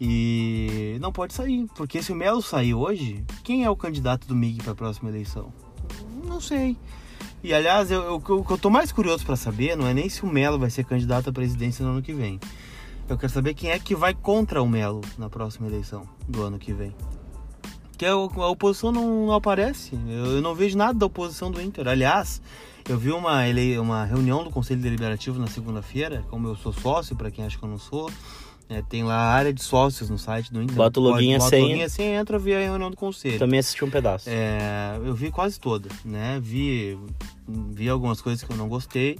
E 0.00 0.96
não 1.00 1.10
pode 1.12 1.34
sair, 1.34 1.66
porque 1.76 2.00
se 2.02 2.12
o 2.12 2.14
Melo 2.14 2.40
sair 2.40 2.74
hoje, 2.74 3.24
quem 3.42 3.64
é 3.64 3.70
o 3.70 3.74
candidato 3.74 4.28
do 4.28 4.34
MIG 4.36 4.62
para 4.62 4.72
a 4.72 4.76
próxima 4.76 5.08
eleição? 5.10 5.52
Não 6.24 6.40
sei. 6.40 6.76
E 7.42 7.52
aliás, 7.52 7.90
eu, 7.90 8.02
eu- 8.02 8.14
o 8.16 8.44
que 8.44 8.50
eu 8.52 8.58
tô 8.58 8.70
mais 8.70 8.92
curioso 8.92 9.26
para 9.26 9.34
saber 9.34 9.76
não 9.76 9.86
é 9.88 9.94
nem 9.94 10.08
se 10.08 10.22
o 10.22 10.28
Melo 10.28 10.56
vai 10.58 10.70
ser 10.70 10.84
candidato 10.84 11.30
à 11.30 11.32
presidência 11.32 11.84
no 11.84 11.90
ano 11.92 12.02
que 12.02 12.12
vem. 12.12 12.38
Eu 13.08 13.16
quero 13.16 13.32
saber 13.32 13.54
quem 13.54 13.70
é 13.70 13.78
que 13.78 13.94
vai 13.94 14.12
contra 14.12 14.62
o 14.62 14.68
Melo 14.68 15.00
na 15.16 15.30
próxima 15.30 15.66
eleição 15.66 16.06
do 16.28 16.42
ano 16.42 16.58
que 16.58 16.74
vem. 16.74 16.94
Que 17.96 18.04
a, 18.04 18.12
a 18.12 18.48
oposição 18.48 18.92
não, 18.92 19.32
aparece. 19.32 19.98
Eu, 20.06 20.26
eu 20.36 20.42
não 20.42 20.54
vejo 20.54 20.76
nada 20.76 20.92
da 20.98 21.06
oposição 21.06 21.50
do 21.50 21.60
Inter. 21.60 21.88
Aliás, 21.88 22.42
eu 22.88 22.98
vi 22.98 23.10
uma, 23.10 23.48
ele, 23.48 23.78
uma 23.78 24.04
reunião 24.04 24.44
do 24.44 24.50
Conselho 24.50 24.82
Deliberativo 24.82 25.38
na 25.40 25.46
segunda-feira, 25.46 26.22
como 26.28 26.48
eu 26.48 26.54
sou 26.54 26.72
sócio, 26.72 27.16
para 27.16 27.30
quem 27.30 27.44
acha 27.44 27.58
que 27.58 27.64
eu 27.64 27.68
não 27.68 27.78
sou. 27.78 28.10
é, 28.68 28.82
tem 28.82 29.02
lá 29.02 29.14
a 29.14 29.32
área 29.32 29.52
de 29.52 29.62
sócios 29.62 30.10
no 30.10 30.18
site 30.18 30.52
do 30.52 30.62
Inter. 30.62 30.76
Bota 30.76 31.00
o 31.00 31.02
login 31.02 31.30
e 31.30 31.34
a 31.34 31.38
Bota 31.38 31.56
o 31.56 31.60
login 31.60 31.78
e 31.78 31.82
a 31.82 31.88
senha, 31.88 32.20
entra, 32.20 32.38
vê 32.38 32.56
a 32.56 32.60
reunião 32.60 32.90
do 32.90 32.96
Conselho. 32.96 33.38
Também 33.38 33.58
assisti 33.58 33.84
um 33.84 33.90
pedaço. 33.90 34.28
É, 34.28 34.98
eu 35.02 35.14
vi 35.14 35.30
quase 35.30 35.58
toda, 35.58 35.88
né? 36.04 36.38
Vi, 36.42 36.98
vi 37.48 37.88
algumas 37.88 38.20
coisas 38.20 38.44
que 38.44 38.52
eu 38.52 38.56
não 38.56 38.68
gostei. 38.68 39.18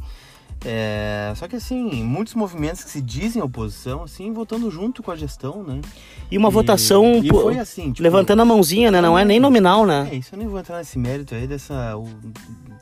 É, 0.65 1.33
só 1.37 1.47
que 1.47 1.55
assim, 1.57 2.03
muitos 2.03 2.35
movimentos 2.35 2.83
que 2.83 2.91
se 2.91 3.01
dizem 3.01 3.41
oposição, 3.41 4.03
assim, 4.03 4.33
votando 4.33 4.69
junto 4.71 5.03
com 5.03 5.11
a 5.13 5.17
gestão, 5.17 5.63
né? 5.63 5.81
E 6.31 6.37
uma 6.37 6.49
E- 6.49 6.53
votação 6.53 7.21
e 7.23 7.29
foi 7.29 7.59
assim, 7.59 7.93
tipo, 7.93 8.03
levantando 8.03 8.43
a 8.43 8.45
mãozinha, 8.45 8.91
né? 8.91 9.01
Não 9.01 9.17
é 9.19 9.25
nem 9.25 9.39
nominal, 9.39 9.87
né? 9.87 10.09
É, 10.11 10.17
isso 10.17 10.35
eu 10.35 10.39
nem 10.39 10.49
vou 10.49 10.59
entrar 10.59 10.79
nesse 10.79 10.99
mérito 10.99 11.35
aí 11.35 11.47
dessa. 11.47 11.95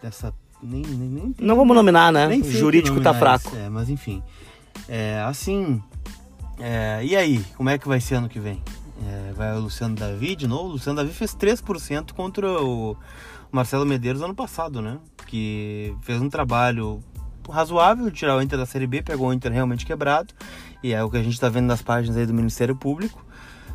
dessa 0.02 0.32
nem, 0.62 0.80
nem, 0.82 1.08
nem- 1.08 1.34
Não 1.38 1.54
vamos 1.54 1.76
nominar, 1.76 2.10
né? 2.10 2.26
nem 2.28 2.40
O 2.40 2.50
jurídico 2.50 2.98
tá 3.00 3.12
fraco. 3.12 3.48
isso, 3.48 3.56
É, 3.58 3.68
mas 3.68 3.90
enfim. 3.90 4.22
É, 4.88 5.20
assim. 5.26 5.82
é, 6.58 7.00
e 7.04 7.14
aí, 7.14 7.44
como 7.58 7.68
é 7.68 7.76
que 7.76 7.86
vai 7.86 8.00
ser 8.00 8.14
ano 8.16 8.28
que 8.28 8.40
vem? 8.40 8.62
É, 9.06 9.32
vai 9.34 9.54
o 9.54 9.60
Luciano 9.60 9.94
Davi 9.94 10.34
de 10.34 10.46
novo? 10.48 10.70
O 10.70 10.72
Luciano 10.72 10.96
Davi 10.96 11.12
fez 11.12 11.34
3% 11.34 12.14
contra 12.14 12.50
o 12.62 12.96
Marcelo 13.52 13.84
Medeiros 13.84 14.22
ano 14.22 14.34
passado, 14.34 14.80
né? 14.80 14.96
Que 15.26 15.94
fez 16.00 16.22
um 16.22 16.30
trabalho 16.30 17.02
razoável, 17.48 18.10
tirar 18.10 18.36
o 18.36 18.42
Inter 18.42 18.58
da 18.58 18.66
Série 18.66 18.86
B, 18.86 19.02
pegou 19.02 19.28
o 19.28 19.32
Inter 19.32 19.52
realmente 19.52 19.86
quebrado. 19.86 20.32
E 20.82 20.92
é 20.92 21.02
o 21.02 21.10
que 21.10 21.16
a 21.16 21.22
gente 21.22 21.38
tá 21.40 21.48
vendo 21.48 21.66
nas 21.66 21.82
páginas 21.82 22.16
aí 22.16 22.26
do 22.26 22.34
Ministério 22.34 22.76
Público. 22.76 23.24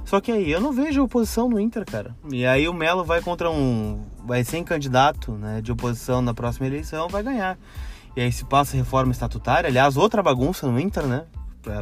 Só 0.06 0.20
que 0.20 0.32
aí 0.32 0.52
eu 0.52 0.60
não 0.60 0.72
vejo 0.72 1.04
oposição 1.04 1.48
no 1.50 1.60
Inter, 1.60 1.86
cara. 1.86 2.16
E 2.32 2.46
aí 2.46 2.68
o 2.68 2.74
Melo 2.74 3.04
vai 3.04 3.22
contra 3.22 3.50
um. 3.50 4.06
Vai 4.26 4.44
ser 4.44 4.64
candidato 4.64 5.32
né, 5.34 5.62
de 5.62 5.72
oposição 5.72 6.22
na 6.22 6.34
próxima 6.34 6.68
eleição, 6.68 7.08
vai 7.08 7.24
ganhar. 7.24 7.58
E 8.16 8.22
aí 8.22 8.32
se 8.32 8.44
passa 8.44 8.76
reforma 8.76 9.12
estatutária, 9.12 9.70
aliás, 9.70 9.96
outra 9.96 10.22
bagunça 10.22 10.68
no 10.68 10.80
Inter, 10.80 11.06
né? 11.06 11.26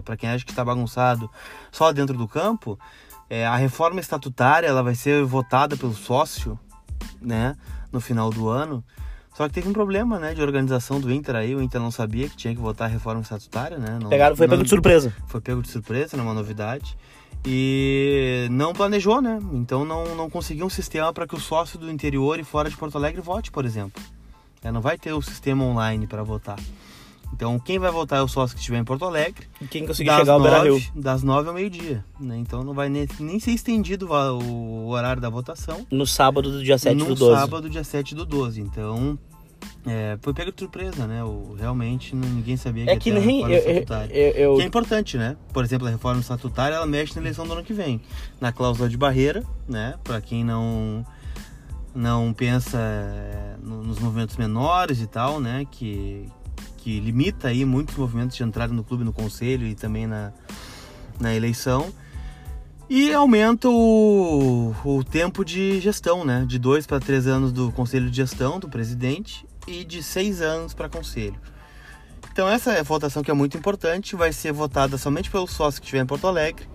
Pra 0.03 0.17
quem 0.17 0.29
acha 0.29 0.45
que 0.45 0.53
tá 0.53 0.63
bagunçado 0.63 1.29
só 1.71 1.91
dentro 1.91 2.17
do 2.17 2.27
campo, 2.27 2.77
é, 3.29 3.47
a 3.47 3.55
reforma 3.55 3.99
estatutária 3.99 4.67
ela 4.67 4.83
vai 4.83 4.93
ser 4.93 5.23
votada 5.23 5.77
pelo 5.77 5.93
sócio, 5.93 6.59
né? 7.21 7.55
No 7.91 7.99
final 7.99 8.29
do 8.29 8.47
ano. 8.47 8.83
Só 9.39 9.47
que 9.47 9.53
teve 9.53 9.69
um 9.69 9.71
problema, 9.71 10.19
né, 10.19 10.33
de 10.33 10.41
organização 10.41 10.99
do 10.99 11.09
Inter 11.09 11.33
aí. 11.33 11.55
O 11.55 11.61
Inter 11.61 11.79
não 11.79 11.91
sabia 11.91 12.27
que 12.27 12.35
tinha 12.35 12.53
que 12.53 12.59
votar 12.59 12.89
a 12.89 12.91
reforma 12.91 13.21
estatutária, 13.21 13.77
né? 13.77 13.97
Não, 13.97 14.09
Pegaram, 14.09 14.35
foi 14.35 14.47
não- 14.47 14.51
pego 14.51 14.63
de 14.65 14.69
surpresa. 14.69 15.13
foi 15.27 15.39
pego 15.39 15.61
de 15.61 15.69
surpresa, 15.69 16.17
não 16.17 16.25
é 16.25 16.27
uma 16.27 16.33
novidade. 16.33 16.97
E 17.45 18.49
não 18.51 18.73
planejou, 18.73 19.21
né? 19.21 19.39
Então 19.53 19.85
não, 19.85 20.13
não 20.13 20.29
conseguiu 20.29 20.65
um 20.65 20.69
sistema 20.69 21.13
para 21.13 21.25
que 21.25 21.35
o 21.35 21.39
sócio 21.39 21.79
do 21.79 21.89
interior 21.89 22.37
e 22.37 22.43
fora 22.43 22.69
de 22.69 22.75
Porto 22.75 22.97
Alegre 22.97 23.21
vote, 23.21 23.49
por 23.49 23.63
exemplo. 23.63 24.03
É, 24.61 24.73
não 24.73 24.81
vai 24.81 24.97
ter 24.97 25.13
o 25.13 25.21
sistema 25.21 25.63
online 25.63 26.05
para 26.05 26.21
votar. 26.21 26.59
Então, 27.33 27.57
quem 27.59 27.79
vai 27.79 27.91
votar 27.91 28.19
é 28.19 28.21
o 28.21 28.27
sócio 28.27 28.55
que 28.55 28.59
estiver 28.59 28.79
em 28.79 28.83
Porto 28.83 29.05
Alegre. 29.05 29.47
E 29.61 29.67
quem 29.67 29.85
conseguir 29.85 30.09
chegar 30.17 30.33
ao 30.33 30.41
Beira 30.41 30.63
Rio. 30.63 30.81
Das 30.95 31.23
nove 31.23 31.47
ao 31.47 31.53
meio-dia. 31.53 32.03
Né? 32.19 32.37
Então, 32.37 32.63
não 32.63 32.73
vai 32.73 32.89
nem, 32.89 33.07
nem 33.19 33.39
ser 33.39 33.51
estendido 33.51 34.09
o, 34.11 34.89
horário 34.89 35.21
da 35.21 35.29
votação. 35.29 35.85
No 35.89 36.05
sábado 36.05 36.51
do 36.51 36.61
dia 36.61 36.77
7 36.77 36.97
no 36.97 37.05
do 37.05 37.15
12. 37.15 37.31
No 37.31 37.39
sábado, 37.39 37.69
dia 37.69 37.83
7 37.83 38.15
do 38.15 38.25
12. 38.25 38.59
Então, 38.59 39.17
é, 39.85 40.17
foi 40.21 40.33
pego 40.33 40.51
de 40.51 40.59
surpresa, 40.59 41.07
né? 41.07 41.23
O, 41.23 41.55
realmente 41.57 42.15
ninguém 42.15 42.57
sabia 42.57 42.85
que, 42.85 42.91
é 42.91 42.97
que 42.97 43.11
nem 43.11 43.41
eu, 43.41 43.49
eu, 43.49 44.31
eu, 44.31 44.55
Que 44.55 44.61
é 44.61 44.65
importante, 44.65 45.17
né? 45.17 45.37
Por 45.53 45.63
exemplo, 45.63 45.87
a 45.87 45.89
reforma 45.89 46.21
estatutária 46.21 46.75
ela 46.75 46.85
mexe 46.85 47.15
na 47.15 47.21
eleição 47.21 47.47
do 47.47 47.53
ano 47.53 47.63
que 47.63 47.73
vem. 47.73 48.01
Na 48.39 48.51
cláusula 48.51 48.89
de 48.89 48.97
barreira, 48.97 49.43
né? 49.67 49.95
Para 50.03 50.21
quem 50.21 50.43
não 50.43 51.05
não 51.93 52.31
pensa 52.33 52.77
é, 52.77 53.55
nos 53.61 53.99
movimentos 53.99 54.37
menores 54.37 55.01
e 55.01 55.07
tal, 55.07 55.39
né? 55.39 55.65
Que, 55.71 56.27
que 56.77 56.99
limita 56.99 57.47
aí 57.47 57.65
muitos 57.65 57.95
movimentos 57.95 58.35
de 58.35 58.43
entrada 58.43 58.73
no 58.73 58.83
clube, 58.83 59.03
no 59.03 59.13
conselho 59.13 59.65
e 59.65 59.75
também 59.75 60.05
na, 60.05 60.31
na 61.19 61.33
eleição. 61.33 61.91
E 62.89 63.13
aumenta 63.13 63.69
o, 63.69 64.73
o 64.83 65.03
tempo 65.03 65.45
de 65.45 65.79
gestão, 65.79 66.25
né? 66.25 66.43
De 66.47 66.57
dois 66.57 66.87
para 66.87 66.99
três 66.99 67.27
anos 67.27 67.51
do 67.51 67.71
conselho 67.71 68.09
de 68.09 68.17
gestão 68.17 68.59
do 68.59 68.67
presidente 68.67 69.45
e 69.67 69.83
de 69.83 70.01
seis 70.01 70.41
anos 70.41 70.73
para 70.73 70.89
conselho. 70.89 71.39
Então 72.31 72.49
essa 72.49 72.71
é 72.71 72.81
votação 72.81 73.21
que 73.21 73.29
é 73.29 73.33
muito 73.33 73.55
importante, 73.55 74.15
vai 74.15 74.33
ser 74.33 74.51
votada 74.51 74.97
somente 74.97 75.29
pelo 75.29 75.45
sócio 75.45 75.79
que 75.79 75.85
estiver 75.85 76.01
em 76.01 76.05
Porto 76.07 76.25
Alegre, 76.25 76.67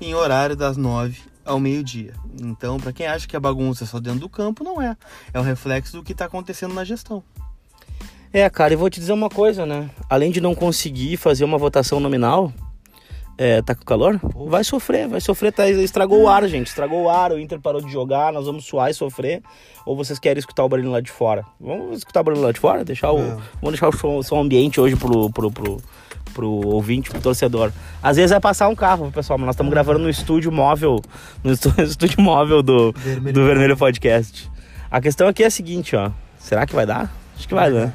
em 0.00 0.14
horário 0.14 0.56
das 0.56 0.76
nove 0.76 1.20
ao 1.44 1.60
meio-dia. 1.60 2.14
Então, 2.40 2.78
para 2.78 2.92
quem 2.92 3.06
acha 3.06 3.28
que 3.28 3.36
a 3.36 3.40
bagunça 3.40 3.84
é 3.84 3.86
só 3.86 4.00
dentro 4.00 4.20
do 4.20 4.28
campo, 4.28 4.64
não 4.64 4.82
é. 4.82 4.96
É 5.32 5.38
o 5.38 5.42
reflexo 5.42 5.96
do 5.96 6.02
que 6.02 6.12
está 6.12 6.24
acontecendo 6.24 6.74
na 6.74 6.84
gestão. 6.84 7.22
É, 8.32 8.48
cara, 8.48 8.72
e 8.72 8.76
vou 8.76 8.88
te 8.88 8.98
dizer 8.98 9.12
uma 9.12 9.28
coisa, 9.28 9.66
né? 9.66 9.90
Além 10.08 10.32
de 10.32 10.40
não 10.40 10.54
conseguir 10.54 11.16
fazer 11.18 11.44
uma 11.44 11.58
votação 11.58 12.00
nominal, 12.00 12.52
é, 13.42 13.60
tá 13.60 13.74
com 13.74 13.84
calor? 13.84 14.20
Vai 14.46 14.62
sofrer, 14.62 15.08
vai 15.08 15.20
sofrer, 15.20 15.52
tá, 15.52 15.68
estragou 15.68 16.22
o 16.22 16.28
ar, 16.28 16.46
gente. 16.46 16.68
Estragou 16.68 17.02
o 17.02 17.10
ar, 17.10 17.32
o 17.32 17.40
Inter 17.40 17.60
parou 17.60 17.80
de 17.80 17.90
jogar, 17.90 18.32
nós 18.32 18.46
vamos 18.46 18.64
suar 18.64 18.88
e 18.88 18.94
sofrer. 18.94 19.42
Ou 19.84 19.96
vocês 19.96 20.16
querem 20.20 20.38
escutar 20.38 20.62
o 20.62 20.68
barulho 20.68 20.92
lá 20.92 21.00
de 21.00 21.10
fora? 21.10 21.44
Vamos 21.60 21.98
escutar 21.98 22.20
o 22.20 22.24
barulho 22.24 22.42
lá 22.44 22.52
de 22.52 22.60
fora? 22.60 22.84
Deixar 22.84 23.10
o, 23.10 23.18
é. 23.18 23.36
Vamos 23.60 23.70
deixar 23.72 23.88
o 23.88 23.96
som, 23.96 24.22
som 24.22 24.40
ambiente 24.40 24.80
hoje 24.80 24.94
pro, 24.94 25.28
pro, 25.30 25.50
pro, 25.50 25.82
pro 26.32 26.48
ouvinte, 26.68 27.10
pro 27.10 27.20
torcedor. 27.20 27.72
Às 28.00 28.16
vezes 28.16 28.30
vai 28.30 28.40
passar 28.40 28.68
um 28.68 28.76
carro, 28.76 29.10
pessoal, 29.10 29.36
mas 29.36 29.46
nós 29.46 29.54
estamos 29.56 29.72
gravando 29.72 29.98
no 29.98 30.08
estúdio 30.08 30.52
móvel, 30.52 31.00
no 31.42 31.50
estúdio 31.82 32.22
móvel 32.22 32.62
do 32.62 32.92
Vermelho. 32.92 33.34
do 33.34 33.44
Vermelho 33.44 33.76
Podcast. 33.76 34.48
A 34.88 35.00
questão 35.00 35.26
aqui 35.26 35.42
é 35.42 35.46
a 35.46 35.50
seguinte, 35.50 35.96
ó. 35.96 36.12
Será 36.38 36.64
que 36.64 36.76
vai 36.76 36.86
dar? 36.86 37.12
Acho 37.36 37.48
que 37.48 37.54
vai, 37.54 37.70
né? 37.70 37.92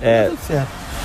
É, 0.00 0.28
tudo 0.28 0.40
certo. 0.40 1.03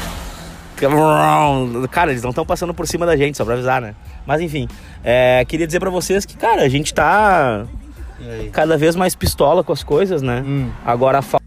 Cara, 1.92 2.12
eles 2.12 2.24
não 2.24 2.30
estão 2.30 2.46
passando 2.46 2.74
por 2.74 2.88
cima 2.88 3.06
da 3.06 3.18
gente, 3.18 3.38
só 3.38 3.44
pra 3.44 3.56
avisar, 3.56 3.82
né? 3.82 3.96
Mas 4.26 4.42
enfim, 4.42 4.68
é, 5.04 5.44
queria 5.46 5.66
dizer 5.68 5.80
pra 5.80 5.90
vocês 5.90 6.26
que, 6.26 6.38
cara, 6.38 6.62
a 6.62 6.70
gente 6.70 6.94
tá 6.94 7.66
cada 8.52 8.78
vez 8.78 8.96
mais 8.96 9.16
pistola 9.16 9.64
com 9.64 9.74
as 9.74 9.84
coisas, 9.84 10.22
né? 10.22 10.44
Hum. 10.46 10.70
Agora 10.86 11.20
a 11.20 11.40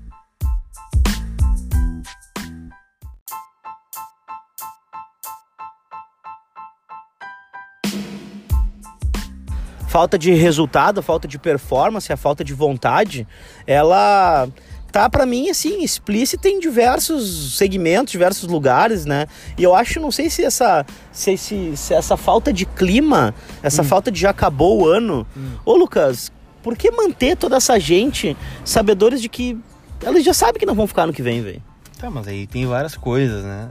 falta 9.93 10.19
de 10.19 10.33
resultado, 10.33 11.03
falta 11.03 11.29
de 11.29 11.39
performance, 11.39 12.11
a 12.11 12.17
falta 12.17 12.43
de 12.43 12.55
vontade, 12.55 13.29
ela 13.67 14.49
tá 14.93 15.09
para 15.09 15.25
mim 15.25 15.49
assim 15.49 15.83
explícita 15.83 16.49
em 16.49 16.61
diversos 16.61 17.57
segmentos, 17.57 18.13
diversos 18.13 18.49
lugares, 18.49 19.07
né? 19.07 19.27
E 19.57 19.63
eu 19.63 19.75
acho, 19.75 19.99
não 19.99 20.11
sei 20.11 20.29
se 20.29 20.45
essa 20.45 20.85
se, 21.11 21.37
se, 21.39 21.77
se 21.77 21.95
essa 21.95 22.17
falta 22.17 22.53
de 22.53 22.67
clima, 22.67 23.35
essa 23.63 23.81
hum. 23.81 23.87
falta 23.87 24.11
de 24.11 24.21
já 24.21 24.31
acabou 24.31 24.83
o 24.83 24.87
ano. 24.87 25.27
Hum. 25.35 25.57
Ô 25.65 25.75
Lucas, 25.75 26.31
por 26.63 26.77
que 26.77 26.91
manter 26.91 27.37
toda 27.37 27.57
essa 27.57 27.81
gente 27.81 28.37
sabedores 28.65 29.23
de 29.23 29.29
que 29.29 29.59
elas 30.05 30.23
já 30.23 30.35
sabem 30.35 30.61
que 30.61 30.67
não 30.67 30.75
vão 30.75 30.87
ficar 30.87 31.07
no 31.07 31.13
que 31.13 31.23
vem, 31.23 31.43
velho? 31.43 31.63
Tá, 31.99 32.11
mas 32.11 32.29
aí 32.29 32.47
tem 32.47 32.67
várias 32.67 32.95
coisas, 32.95 33.43
né? 33.43 33.71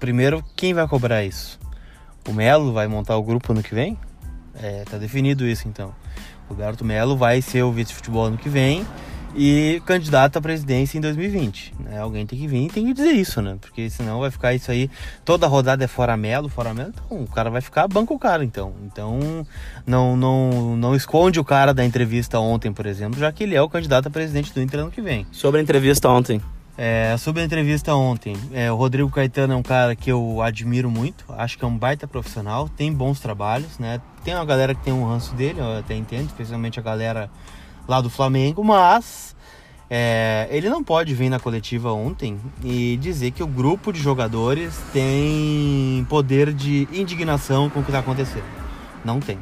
Primeiro, 0.00 0.42
quem 0.56 0.72
vai 0.72 0.88
cobrar 0.88 1.24
isso? 1.24 1.58
O 2.26 2.32
Melo 2.32 2.72
vai 2.72 2.88
montar 2.88 3.16
o 3.16 3.22
grupo 3.22 3.52
no 3.52 3.62
que 3.62 3.74
vem? 3.74 3.98
É, 4.62 4.84
tá 4.88 4.96
definido 4.96 5.46
isso 5.46 5.68
então. 5.68 5.94
Roberto 6.48 6.84
Melo 6.84 7.16
vai 7.16 7.42
ser 7.42 7.62
o 7.62 7.72
vice-futebol 7.72 8.24
ano 8.24 8.38
que 8.38 8.48
vem 8.48 8.86
e 9.34 9.82
candidato 9.84 10.38
à 10.38 10.40
presidência 10.40 10.96
em 10.96 11.00
2020. 11.00 11.74
Né? 11.80 11.98
Alguém 11.98 12.26
tem 12.26 12.38
que 12.38 12.46
vir 12.46 12.66
e 12.66 12.68
tem 12.68 12.86
que 12.86 12.92
dizer 12.92 13.12
isso, 13.12 13.42
né? 13.42 13.56
Porque 13.60 13.90
senão 13.90 14.20
vai 14.20 14.30
ficar 14.30 14.54
isso 14.54 14.70
aí, 14.70 14.90
toda 15.24 15.46
rodada 15.46 15.84
é 15.84 15.88
fora 15.88 16.16
Melo, 16.16 16.48
fora 16.48 16.72
Melo, 16.72 16.92
então 16.94 17.22
o 17.22 17.26
cara 17.26 17.50
vai 17.50 17.60
ficar, 17.60 17.88
banca 17.88 18.12
o 18.12 18.18
cara 18.18 18.44
então. 18.44 18.72
Então 18.84 19.46
não, 19.86 20.16
não, 20.16 20.76
não 20.76 20.94
esconde 20.94 21.40
o 21.40 21.44
cara 21.44 21.74
da 21.74 21.84
entrevista 21.84 22.38
ontem, 22.38 22.72
por 22.72 22.86
exemplo, 22.86 23.18
já 23.18 23.30
que 23.32 23.42
ele 23.42 23.54
é 23.54 23.62
o 23.62 23.68
candidato 23.68 24.06
a 24.06 24.10
presidente 24.10 24.52
do 24.52 24.60
Inter 24.60 24.80
ano 24.80 24.90
que 24.90 25.00
vem. 25.00 25.26
Sobre 25.32 25.60
a 25.60 25.62
entrevista 25.62 26.08
ontem. 26.08 26.40
É, 26.76 27.16
sobre 27.18 27.40
a 27.40 27.44
entrevista 27.44 27.94
ontem, 27.94 28.36
é, 28.52 28.70
o 28.70 28.74
Rodrigo 28.74 29.08
Caetano 29.08 29.52
é 29.52 29.56
um 29.56 29.62
cara 29.62 29.94
que 29.94 30.10
eu 30.10 30.42
admiro 30.42 30.90
muito, 30.90 31.24
acho 31.28 31.56
que 31.56 31.64
é 31.64 31.68
um 31.68 31.78
baita 31.78 32.04
profissional, 32.08 32.68
tem 32.68 32.92
bons 32.92 33.20
trabalhos, 33.20 33.78
né? 33.78 34.00
Tem 34.24 34.34
uma 34.34 34.44
galera 34.44 34.74
que 34.74 34.82
tem 34.82 34.92
um 34.92 35.06
ranço 35.06 35.36
dele, 35.36 35.60
eu 35.60 35.78
até 35.78 35.94
entendo, 35.94 36.26
especialmente 36.26 36.80
a 36.80 36.82
galera 36.82 37.30
lá 37.86 38.00
do 38.00 38.10
Flamengo, 38.10 38.62
mas 38.64 39.34
é, 39.88 40.48
ele 40.50 40.68
não 40.68 40.82
pode 40.82 41.14
vir 41.14 41.28
na 41.28 41.38
coletiva 41.38 41.92
ontem 41.92 42.38
e 42.62 42.96
dizer 42.96 43.30
que 43.30 43.42
o 43.42 43.46
grupo 43.46 43.92
de 43.92 44.00
jogadores 44.00 44.80
tem 44.92 46.06
poder 46.08 46.52
de 46.52 46.88
indignação 46.92 47.68
com 47.68 47.80
o 47.80 47.82
que 47.82 47.90
está 47.90 48.00
acontecendo. 48.00 48.44
Não 49.04 49.20
tem. 49.20 49.38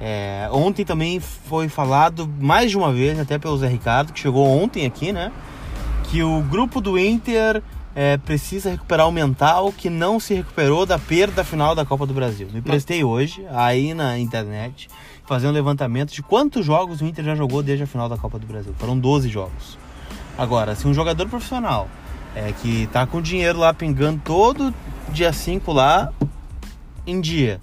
É, 0.00 0.48
ontem 0.52 0.84
também 0.84 1.20
foi 1.20 1.68
falado 1.68 2.28
mais 2.40 2.70
de 2.70 2.76
uma 2.76 2.92
vez, 2.92 3.18
até 3.18 3.38
pelo 3.38 3.56
Zé 3.56 3.68
Ricardo, 3.68 4.12
que 4.12 4.20
chegou 4.20 4.46
ontem 4.46 4.84
aqui, 4.84 5.12
né? 5.12 5.32
Que 6.10 6.22
o 6.22 6.42
grupo 6.42 6.80
do 6.80 6.98
Inter 6.98 7.62
é, 7.96 8.18
precisa 8.18 8.70
recuperar 8.70 9.08
o 9.08 9.10
mental 9.10 9.72
que 9.72 9.88
não 9.88 10.20
se 10.20 10.34
recuperou 10.34 10.84
da 10.84 10.98
perda 10.98 11.42
final 11.42 11.74
da 11.74 11.82
Copa 11.82 12.04
do 12.04 12.12
Brasil. 12.12 12.46
Me 12.52 12.60
prestei 12.60 13.02
hoje, 13.02 13.42
aí 13.50 13.94
na 13.94 14.18
internet, 14.18 14.88
fazer 15.24 15.48
um 15.48 15.50
levantamento 15.50 16.12
de 16.12 16.22
quantos 16.22 16.66
jogos 16.66 17.00
o 17.00 17.06
Inter 17.06 17.24
já 17.24 17.34
jogou 17.34 17.62
desde 17.62 17.84
a 17.84 17.86
final 17.86 18.06
da 18.06 18.18
Copa 18.18 18.38
do 18.38 18.46
Brasil. 18.46 18.74
Foram 18.78 18.98
12 18.98 19.30
jogos. 19.30 19.78
Agora, 20.36 20.74
se 20.74 20.86
um 20.86 20.92
jogador 20.92 21.26
profissional 21.26 21.88
é, 22.34 22.52
que 22.60 22.86
tá 22.88 23.06
com 23.06 23.22
dinheiro 23.22 23.58
lá 23.58 23.72
pingando 23.72 24.20
todo 24.22 24.74
dia 25.08 25.32
5 25.32 25.72
lá 25.72 26.12
em 27.06 27.18
dia, 27.18 27.58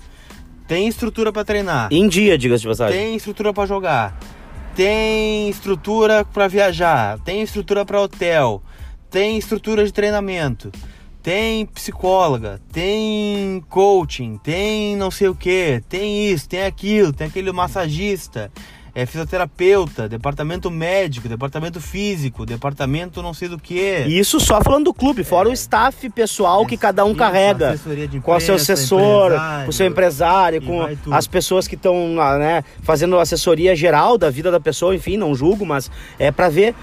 tem 0.68 0.88
estrutura 0.88 1.32
para 1.32 1.46
treinar. 1.46 1.90
Em 1.92 2.08
dia, 2.08 2.40
diga-se 2.40 2.64
de 2.64 2.70
passagem. 2.70 2.98
Tem 3.00 3.16
estrutura 3.16 3.54
para 3.54 3.68
jogar. 3.68 4.18
Tem 4.76 5.48
estrutura 5.48 6.26
para 6.26 6.48
viajar, 6.48 7.20
tem 7.20 7.44
estrutura 7.44 7.86
para 7.86 8.02
hotel, 8.02 8.64
tem 9.14 9.38
estrutura 9.38 9.86
de 9.86 9.94
treinamento 9.94 10.72
tem 11.22 11.66
psicóloga, 11.68 12.60
tem 12.74 13.64
coaching, 13.70 14.38
tem 14.44 14.98
não 14.98 15.10
sei 15.10 15.30
o 15.30 15.36
que, 15.36 15.82
tem 15.88 16.30
isso, 16.30 16.50
tem 16.50 16.66
aquilo, 16.66 17.14
tem 17.14 17.28
aquele 17.28 17.50
massagista, 17.54 18.52
é 18.94 19.06
fisioterapeuta, 19.06 20.10
departamento 20.10 20.70
médico, 20.70 21.30
departamento 21.30 21.80
físico, 21.80 22.46
departamento 22.46 23.22
não 23.22 23.34
sei 23.34 23.48
do 23.48 23.58
que. 23.58 24.04
Isso 24.06 24.38
só 24.38 24.62
falando 24.62 24.86
do 24.86 24.94
clube, 24.94 25.24
fora 25.24 25.48
é. 25.48 25.52
o 25.52 25.54
staff 25.54 26.10
pessoal 26.10 26.64
é, 26.64 26.66
que 26.66 26.76
cada 26.76 27.06
um 27.06 27.12
isso, 27.12 27.18
carrega. 27.18 27.74
Imprensa, 27.74 28.20
com 28.20 28.36
o 28.36 28.40
seu 28.42 28.56
assessor, 28.56 29.32
com 29.64 29.70
o 29.70 29.74
seu 29.74 29.88
empresário, 29.88 30.62
com 30.62 30.82
as 31.10 31.26
pessoas 31.26 31.70
que 31.70 31.76
estão 31.76 32.16
né, 32.38 32.66
fazendo 32.82 33.18
assessoria 33.18 33.74
geral 33.78 34.18
da 34.18 34.30
vida 34.30 34.52
da 34.52 34.60
pessoa, 34.60 34.94
enfim, 34.94 35.16
não 35.16 35.34
julgo, 35.34 35.66
mas 35.66 35.90
é 36.20 36.34
para 36.34 36.50
ver 36.50 36.76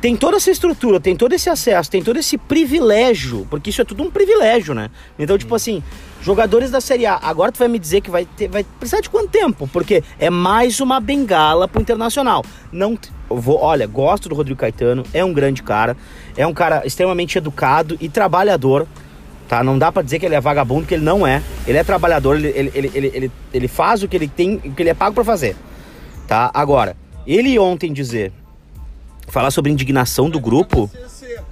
tem 0.00 0.16
toda 0.16 0.38
essa 0.38 0.50
estrutura, 0.50 0.98
tem 0.98 1.14
todo 1.14 1.34
esse 1.34 1.50
acesso, 1.50 1.90
tem 1.90 2.02
todo 2.02 2.18
esse 2.18 2.38
privilégio, 2.38 3.46
porque 3.50 3.68
isso 3.68 3.82
é 3.82 3.84
tudo 3.84 4.02
um 4.02 4.10
privilégio, 4.10 4.74
né? 4.74 4.90
Então, 5.18 5.36
tipo 5.36 5.54
assim, 5.54 5.82
jogadores 6.22 6.70
da 6.70 6.80
Série 6.80 7.04
A, 7.04 7.16
agora 7.16 7.52
tu 7.52 7.58
vai 7.58 7.68
me 7.68 7.78
dizer 7.78 8.00
que 8.00 8.10
vai 8.10 8.24
ter, 8.24 8.48
vai 8.48 8.64
precisar 8.64 9.02
de 9.02 9.10
quanto 9.10 9.28
tempo? 9.28 9.68
Porque 9.68 10.02
é 10.18 10.30
mais 10.30 10.80
uma 10.80 11.00
bengala 11.00 11.68
pro 11.68 11.82
Internacional. 11.82 12.42
Não 12.72 12.98
vou, 13.28 13.60
olha, 13.60 13.86
gosto 13.86 14.28
do 14.28 14.34
Rodrigo 14.34 14.58
Caetano, 14.58 15.04
é 15.12 15.22
um 15.22 15.34
grande 15.34 15.62
cara, 15.62 15.94
é 16.34 16.46
um 16.46 16.54
cara 16.54 16.86
extremamente 16.86 17.36
educado 17.36 17.98
e 18.00 18.08
trabalhador. 18.08 18.86
Tá? 19.46 19.62
Não 19.62 19.76
dá 19.76 19.90
para 19.92 20.02
dizer 20.02 20.18
que 20.18 20.24
ele 20.24 20.34
é 20.34 20.40
vagabundo, 20.40 20.86
que 20.86 20.94
ele 20.94 21.04
não 21.04 21.26
é. 21.26 21.42
Ele 21.66 21.76
é 21.76 21.84
trabalhador, 21.84 22.36
ele, 22.36 22.48
ele, 22.48 22.70
ele, 22.72 23.10
ele, 23.12 23.32
ele, 23.52 23.68
faz 23.68 24.02
o 24.02 24.08
que 24.08 24.16
ele 24.16 24.28
tem, 24.28 24.54
o 24.64 24.72
que 24.72 24.82
ele 24.82 24.90
é 24.90 24.94
pago 24.94 25.14
para 25.14 25.24
fazer. 25.24 25.56
Tá? 26.28 26.50
Agora, 26.54 26.96
ele 27.26 27.58
ontem 27.58 27.92
dizer 27.92 28.32
falar 29.32 29.50
sobre 29.50 29.70
indignação 29.70 30.28
do 30.28 30.40
grupo 30.40 30.90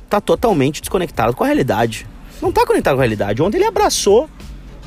tá 0.08 0.20
totalmente 0.20 0.80
desconectado 0.80 1.34
com 1.34 1.44
a 1.44 1.46
realidade. 1.46 2.06
Não 2.40 2.52
tá 2.52 2.66
conectado 2.66 2.94
com 2.94 3.00
a 3.00 3.04
realidade. 3.04 3.42
Ontem 3.42 3.58
ele 3.58 3.66
abraçou 3.66 4.28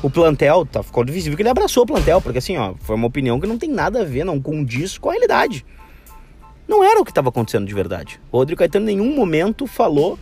o 0.02 0.10
plantel, 0.10 0.66
tá 0.66 0.82
ficando 0.82 1.12
visível 1.12 1.36
que 1.36 1.42
ele 1.42 1.48
abraçou 1.48 1.84
o 1.84 1.86
plantel, 1.86 2.20
porque 2.20 2.38
assim, 2.38 2.56
ó, 2.56 2.74
foi 2.80 2.96
uma 2.96 3.06
opinião 3.06 3.38
que 3.38 3.46
não 3.46 3.56
tem 3.56 3.70
nada 3.70 4.00
a 4.00 4.04
ver, 4.04 4.24
não 4.24 4.40
condiz 4.40 4.98
com 4.98 5.10
a 5.10 5.12
realidade. 5.12 5.64
Não 6.66 6.82
era 6.82 7.00
o 7.00 7.04
que 7.04 7.10
estava 7.10 7.28
acontecendo 7.28 7.66
de 7.66 7.74
verdade. 7.74 8.20
O 8.30 8.38
Rodrigo 8.38 8.58
Caetano 8.58 8.88
em 8.88 8.96
nenhum 8.96 9.14
momento 9.14 9.66
falou 9.66 10.18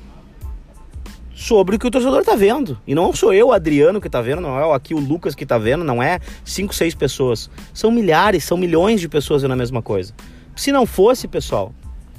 sobre 1.34 1.76
o 1.76 1.78
que 1.78 1.86
o 1.86 1.90
torcedor 1.90 2.22
tá 2.22 2.34
vendo. 2.34 2.78
E 2.86 2.94
não 2.94 3.14
sou 3.14 3.32
eu, 3.32 3.52
Adriano, 3.52 4.00
que 4.00 4.10
tá 4.10 4.20
vendo, 4.20 4.42
não 4.42 4.58
é 4.58 4.74
aqui 4.74 4.94
o 4.94 4.98
Lucas 4.98 5.34
que 5.34 5.46
tá 5.46 5.56
vendo, 5.56 5.82
não 5.82 6.02
é 6.02 6.20
cinco, 6.44 6.74
seis 6.74 6.94
pessoas. 6.94 7.48
São 7.72 7.90
milhares, 7.90 8.44
são 8.44 8.58
milhões 8.58 9.00
de 9.00 9.08
pessoas 9.08 9.40
vendo 9.40 9.52
a 9.52 9.56
mesma 9.56 9.80
coisa. 9.80 10.12
Se 10.54 10.70
não 10.70 10.84
fosse, 10.84 11.26
pessoal, 11.26 11.72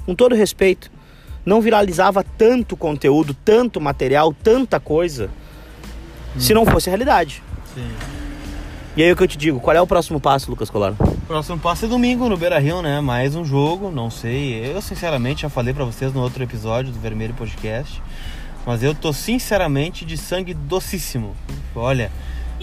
com 0.04 0.14
todo 0.14 0.34
respeito, 0.34 0.90
não 1.44 1.60
viralizava 1.60 2.24
tanto 2.24 2.76
conteúdo, 2.76 3.34
tanto 3.44 3.80
material, 3.80 4.32
tanta 4.32 4.78
coisa, 4.78 5.30
hum. 6.36 6.40
se 6.40 6.54
não 6.54 6.64
fosse 6.64 6.88
a 6.88 6.92
realidade. 6.92 7.42
Sim. 7.74 7.90
E 8.94 9.02
aí 9.02 9.10
o 9.10 9.16
que 9.16 9.22
eu 9.22 9.28
te 9.28 9.38
digo, 9.38 9.58
qual 9.58 9.74
é 9.74 9.80
o 9.80 9.86
próximo 9.86 10.20
passo, 10.20 10.50
Lucas 10.50 10.68
Colar? 10.68 10.92
O 11.00 11.26
próximo 11.26 11.58
passo 11.58 11.86
é 11.86 11.88
domingo 11.88 12.28
no 12.28 12.36
Beira 12.36 12.58
Rio, 12.58 12.82
né? 12.82 13.00
Mais 13.00 13.34
um 13.34 13.42
jogo, 13.42 13.90
não 13.90 14.10
sei. 14.10 14.70
Eu 14.70 14.82
sinceramente 14.82 15.42
já 15.42 15.48
falei 15.48 15.72
para 15.72 15.84
vocês 15.84 16.12
no 16.12 16.20
outro 16.20 16.42
episódio 16.42 16.92
do 16.92 17.00
Vermelho 17.00 17.32
Podcast. 17.32 18.02
Mas 18.66 18.82
eu 18.82 18.94
tô 18.94 19.10
sinceramente 19.12 20.04
de 20.04 20.18
sangue 20.18 20.52
docíssimo. 20.52 21.34
Olha, 21.74 22.12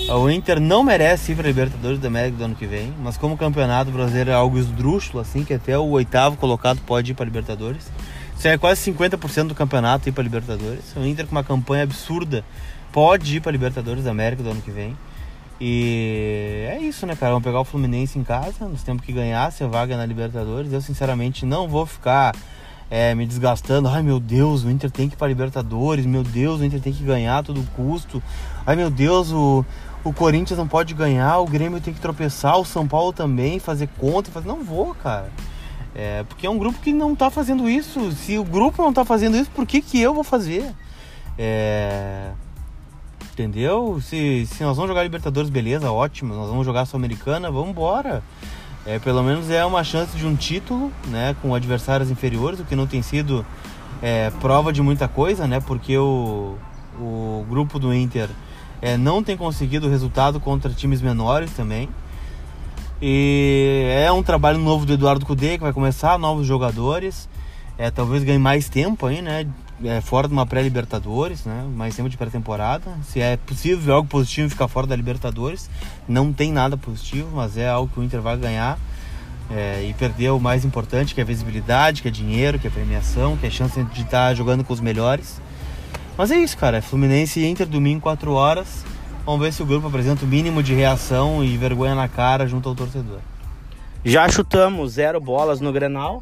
o 0.07 0.29
Inter 0.29 0.59
não 0.59 0.83
merece 0.83 1.31
ir 1.31 1.35
para 1.35 1.47
Libertadores 1.47 1.99
da 1.99 2.07
América 2.07 2.37
do 2.37 2.43
ano 2.45 2.55
que 2.55 2.65
vem, 2.65 2.93
mas 3.01 3.17
como 3.17 3.35
o 3.35 3.37
campeonato 3.37 3.91
brasileiro 3.91 4.31
é 4.31 4.33
algo 4.33 4.57
esdrúxulo, 4.57 5.19
assim, 5.19 5.43
que 5.43 5.53
até 5.53 5.77
o 5.77 5.89
oitavo 5.89 6.37
colocado 6.37 6.79
pode 6.85 7.11
ir 7.11 7.15
para 7.15 7.25
Libertadores. 7.25 7.91
Isso 8.37 8.47
é 8.47 8.57
quase 8.57 8.91
50% 8.91 9.47
do 9.47 9.55
campeonato 9.55 10.07
ir 10.07 10.11
para 10.11 10.23
Libertadores. 10.23 10.95
O 10.95 11.05
Inter 11.05 11.25
com 11.25 11.33
uma 11.33 11.43
campanha 11.43 11.83
absurda 11.83 12.43
pode 12.91 13.37
ir 13.37 13.41
para 13.41 13.51
Libertadores 13.51 14.03
da 14.03 14.11
América 14.11 14.41
do 14.41 14.49
ano 14.49 14.61
que 14.61 14.71
vem. 14.71 14.95
E 15.59 16.65
é 16.69 16.79
isso, 16.79 17.05
né, 17.05 17.15
cara? 17.15 17.33
Vamos 17.33 17.43
pegar 17.43 17.59
o 17.59 17.65
Fluminense 17.65 18.17
em 18.17 18.23
casa, 18.23 18.67
nós 18.69 18.81
temos 18.81 19.03
que 19.03 19.11
ganhar 19.11 19.51
se 19.51 19.63
a 19.63 19.67
vaga 19.67 19.97
na 19.97 20.05
Libertadores. 20.05 20.71
Eu, 20.71 20.79
sinceramente, 20.79 21.45
não 21.45 21.67
vou 21.67 21.85
ficar 21.85 22.33
é, 22.89 23.13
me 23.13 23.25
desgastando. 23.25 23.87
Ai 23.87 24.01
meu 24.01 24.19
Deus, 24.19 24.63
o 24.63 24.69
Inter 24.69 24.89
tem 24.89 25.07
que 25.07 25.15
ir 25.15 25.17
para 25.17 25.27
Libertadores. 25.27 26.05
Meu 26.05 26.23
Deus, 26.23 26.61
o 26.61 26.65
Inter 26.65 26.79
tem 26.79 26.93
que 26.93 27.03
ganhar 27.03 27.39
a 27.39 27.43
todo 27.43 27.61
custo. 27.75 28.23
Ai 28.65 28.75
meu 28.75 28.89
Deus, 28.89 29.31
o, 29.31 29.65
o 30.03 30.13
Corinthians 30.13 30.57
não 30.57 30.67
pode 30.67 30.93
ganhar, 30.93 31.39
o 31.39 31.45
Grêmio 31.45 31.81
tem 31.81 31.93
que 31.93 31.99
tropeçar, 31.99 32.57
o 32.57 32.65
São 32.65 32.87
Paulo 32.87 33.11
também, 33.11 33.59
fazer 33.59 33.89
conta. 33.97 34.31
Fazer... 34.31 34.47
Não 34.47 34.63
vou, 34.63 34.95
cara. 34.95 35.29
É, 35.93 36.23
porque 36.23 36.47
é 36.47 36.49
um 36.49 36.57
grupo 36.57 36.79
que 36.79 36.93
não 36.93 37.15
tá 37.15 37.29
fazendo 37.29 37.69
isso. 37.69 38.11
Se 38.11 38.37
o 38.37 38.43
grupo 38.43 38.81
não 38.81 38.93
tá 38.93 39.03
fazendo 39.03 39.35
isso, 39.35 39.49
por 39.51 39.65
que, 39.65 39.81
que 39.81 39.99
eu 39.99 40.13
vou 40.13 40.23
fazer? 40.23 40.73
É. 41.37 42.31
Entendeu? 43.33 43.99
Se, 44.01 44.45
se 44.45 44.63
nós 44.63 44.75
vamos 44.75 44.89
jogar 44.89 45.03
Libertadores, 45.03 45.49
beleza, 45.49 45.91
ótimo. 45.91 46.33
Nós 46.33 46.49
vamos 46.49 46.65
jogar 46.65 46.85
Sul-Americana, 46.85 47.49
vamos 47.49 47.69
embora. 47.69 48.23
É, 48.85 48.99
pelo 48.99 49.21
menos 49.23 49.49
é 49.49 49.63
uma 49.65 49.83
chance 49.83 50.17
de 50.17 50.25
um 50.25 50.35
título, 50.35 50.91
né, 51.07 51.35
com 51.41 51.53
adversários 51.53 52.09
inferiores, 52.09 52.59
o 52.59 52.65
que 52.65 52.75
não 52.75 52.87
tem 52.87 53.01
sido 53.01 53.45
é, 54.01 54.29
prova 54.41 54.71
de 54.73 54.81
muita 54.81 55.07
coisa, 55.07 55.45
né, 55.45 55.59
porque 55.59 55.97
o, 55.97 56.55
o 56.97 57.45
grupo 57.49 57.77
do 57.77 57.93
Inter 57.93 58.29
é, 58.81 58.97
não 58.97 59.23
tem 59.23 59.35
conseguido 59.35 59.89
resultado 59.89 60.39
contra 60.39 60.71
times 60.71 61.01
menores 61.01 61.51
também. 61.51 61.89
E 63.01 63.85
é 63.89 64.11
um 64.11 64.21
trabalho 64.21 64.59
novo 64.59 64.85
do 64.85 64.93
Eduardo 64.93 65.25
Cudê 65.25 65.57
que 65.57 65.63
vai 65.63 65.73
começar, 65.73 66.17
novos 66.17 66.45
jogadores. 66.45 67.29
É, 67.77 67.89
talvez 67.89 68.23
ganhe 68.23 68.39
mais 68.39 68.67
tempo 68.67 69.05
aí, 69.05 69.21
né? 69.21 69.47
É, 69.81 70.01
fora 70.01 70.27
de 70.27 70.33
uma 70.33 70.45
pré-Libertadores, 70.45 71.45
né? 71.45 71.65
Mais 71.73 71.95
tempo 71.95 72.09
de 72.09 72.17
pré-temporada. 72.17 72.91
Se 73.03 73.21
é 73.21 73.37
possível 73.37 73.95
algo 73.95 74.07
positivo 74.09 74.49
ficar 74.49 74.67
fora 74.67 74.85
da 74.85 74.95
Libertadores, 74.95 75.69
não 76.05 76.33
tem 76.33 76.51
nada 76.51 76.75
positivo, 76.75 77.29
mas 77.33 77.55
é 77.57 77.69
algo 77.69 77.89
que 77.93 77.99
o 78.01 78.03
Inter 78.03 78.21
vai 78.21 78.35
ganhar. 78.35 78.77
É, 79.49 79.83
e 79.89 79.93
perder 79.93 80.29
o 80.31 80.39
mais 80.39 80.63
importante, 80.63 81.15
que 81.15 81.21
é 81.21 81.23
visibilidade, 81.23 82.01
que 82.03 82.07
é 82.07 82.11
dinheiro, 82.11 82.59
que 82.59 82.67
é 82.67 82.69
premiação, 82.69 83.35
que 83.35 83.47
é 83.47 83.49
chance 83.49 83.81
de 83.81 84.01
estar 84.01 84.33
jogando 84.35 84.63
com 84.63 84.73
os 84.73 84.79
melhores. 84.79 85.41
Mas 86.19 86.31
é 86.31 86.37
isso, 86.37 86.57
cara. 86.57 86.79
É 86.79 86.81
Fluminense 86.81 87.39
e 87.39 87.47
Inter 87.47 87.65
domingo, 87.65 88.01
4 88.01 88.33
horas. 88.33 88.83
Vamos 89.25 89.39
ver 89.39 89.53
se 89.53 89.63
o 89.63 89.65
grupo 89.65 89.87
apresenta 89.87 90.25
o 90.25 90.27
mínimo 90.27 90.61
de 90.61 90.73
reação 90.73 91.41
e 91.41 91.55
vergonha 91.55 91.95
na 91.95 92.09
cara 92.09 92.45
junto 92.45 92.67
ao 92.67 92.75
torcedor. 92.75 93.19
Já 94.03 94.27
chutamos 94.27 94.91
zero 94.91 95.21
bolas 95.21 95.61
no 95.61 95.71
Grenal. 95.71 96.21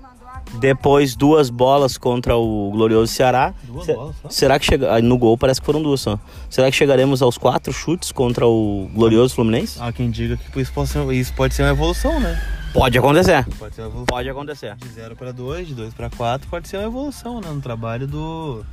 Depois 0.60 1.16
duas 1.16 1.50
bolas 1.50 1.98
contra 1.98 2.38
o 2.38 2.70
glorioso 2.70 3.12
Ceará. 3.12 3.56
Duas 3.63 3.86
Se, 3.86 3.94
bolas 3.96 4.16
só? 4.22 4.30
Será 4.30 4.60
que 4.60 4.68
chega 4.68 5.01
no 5.01 5.18
gol 5.18 5.36
parece 5.36 5.60
que 5.60 5.66
foram 5.66 5.82
duas 5.82 6.00
só. 6.00 6.19
Será 6.48 6.69
que 6.69 6.78
chegaremos 6.78 7.24
aos 7.24 7.36
quatro 7.36 7.74
chutes 7.74 8.12
contra 8.12 8.45
o 8.45 8.88
glorioso 8.93 9.34
Fluminense? 9.34 9.82
Há 9.82 9.91
quem 9.91 10.12
diga 10.12 10.38
que 10.38 10.62
isso 10.62 10.72
pode 10.74 10.89
ser, 10.89 11.12
isso 11.12 11.34
pode 11.34 11.56
ser 11.56 11.63
uma 11.63 11.72
evolução, 11.72 12.19
né? 12.19 12.39
Pode 12.72 12.95
acontecer. 13.00 13.43
Pode, 13.58 13.74
ser 13.74 13.82
uma 13.82 13.88
evolução. 13.88 14.06
pode 14.06 14.30
acontecer. 14.30 14.76
De 14.76 14.89
0 14.89 15.15
para 15.15 15.32
2, 15.32 15.69
de 15.69 15.74
2 15.74 15.95
para 15.95 16.08
4, 16.12 16.48
pode 16.48 16.67
ser 16.67 16.78
uma 16.78 16.86
evolução, 16.86 17.41
né? 17.41 17.50
No 17.50 17.62
trabalho 17.62 18.06
do. 18.06 18.63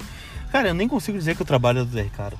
Cara, 0.55 0.69
eu 0.69 0.75
nem 0.75 0.87
consigo 0.87 1.19
dizer 1.19 1.35
que 1.35 1.43
o 1.43 1.45
trabalho 1.45 1.81
é 1.81 1.85
do 1.85 1.91
Zé 1.91 2.03
Ricardo. 2.03 2.39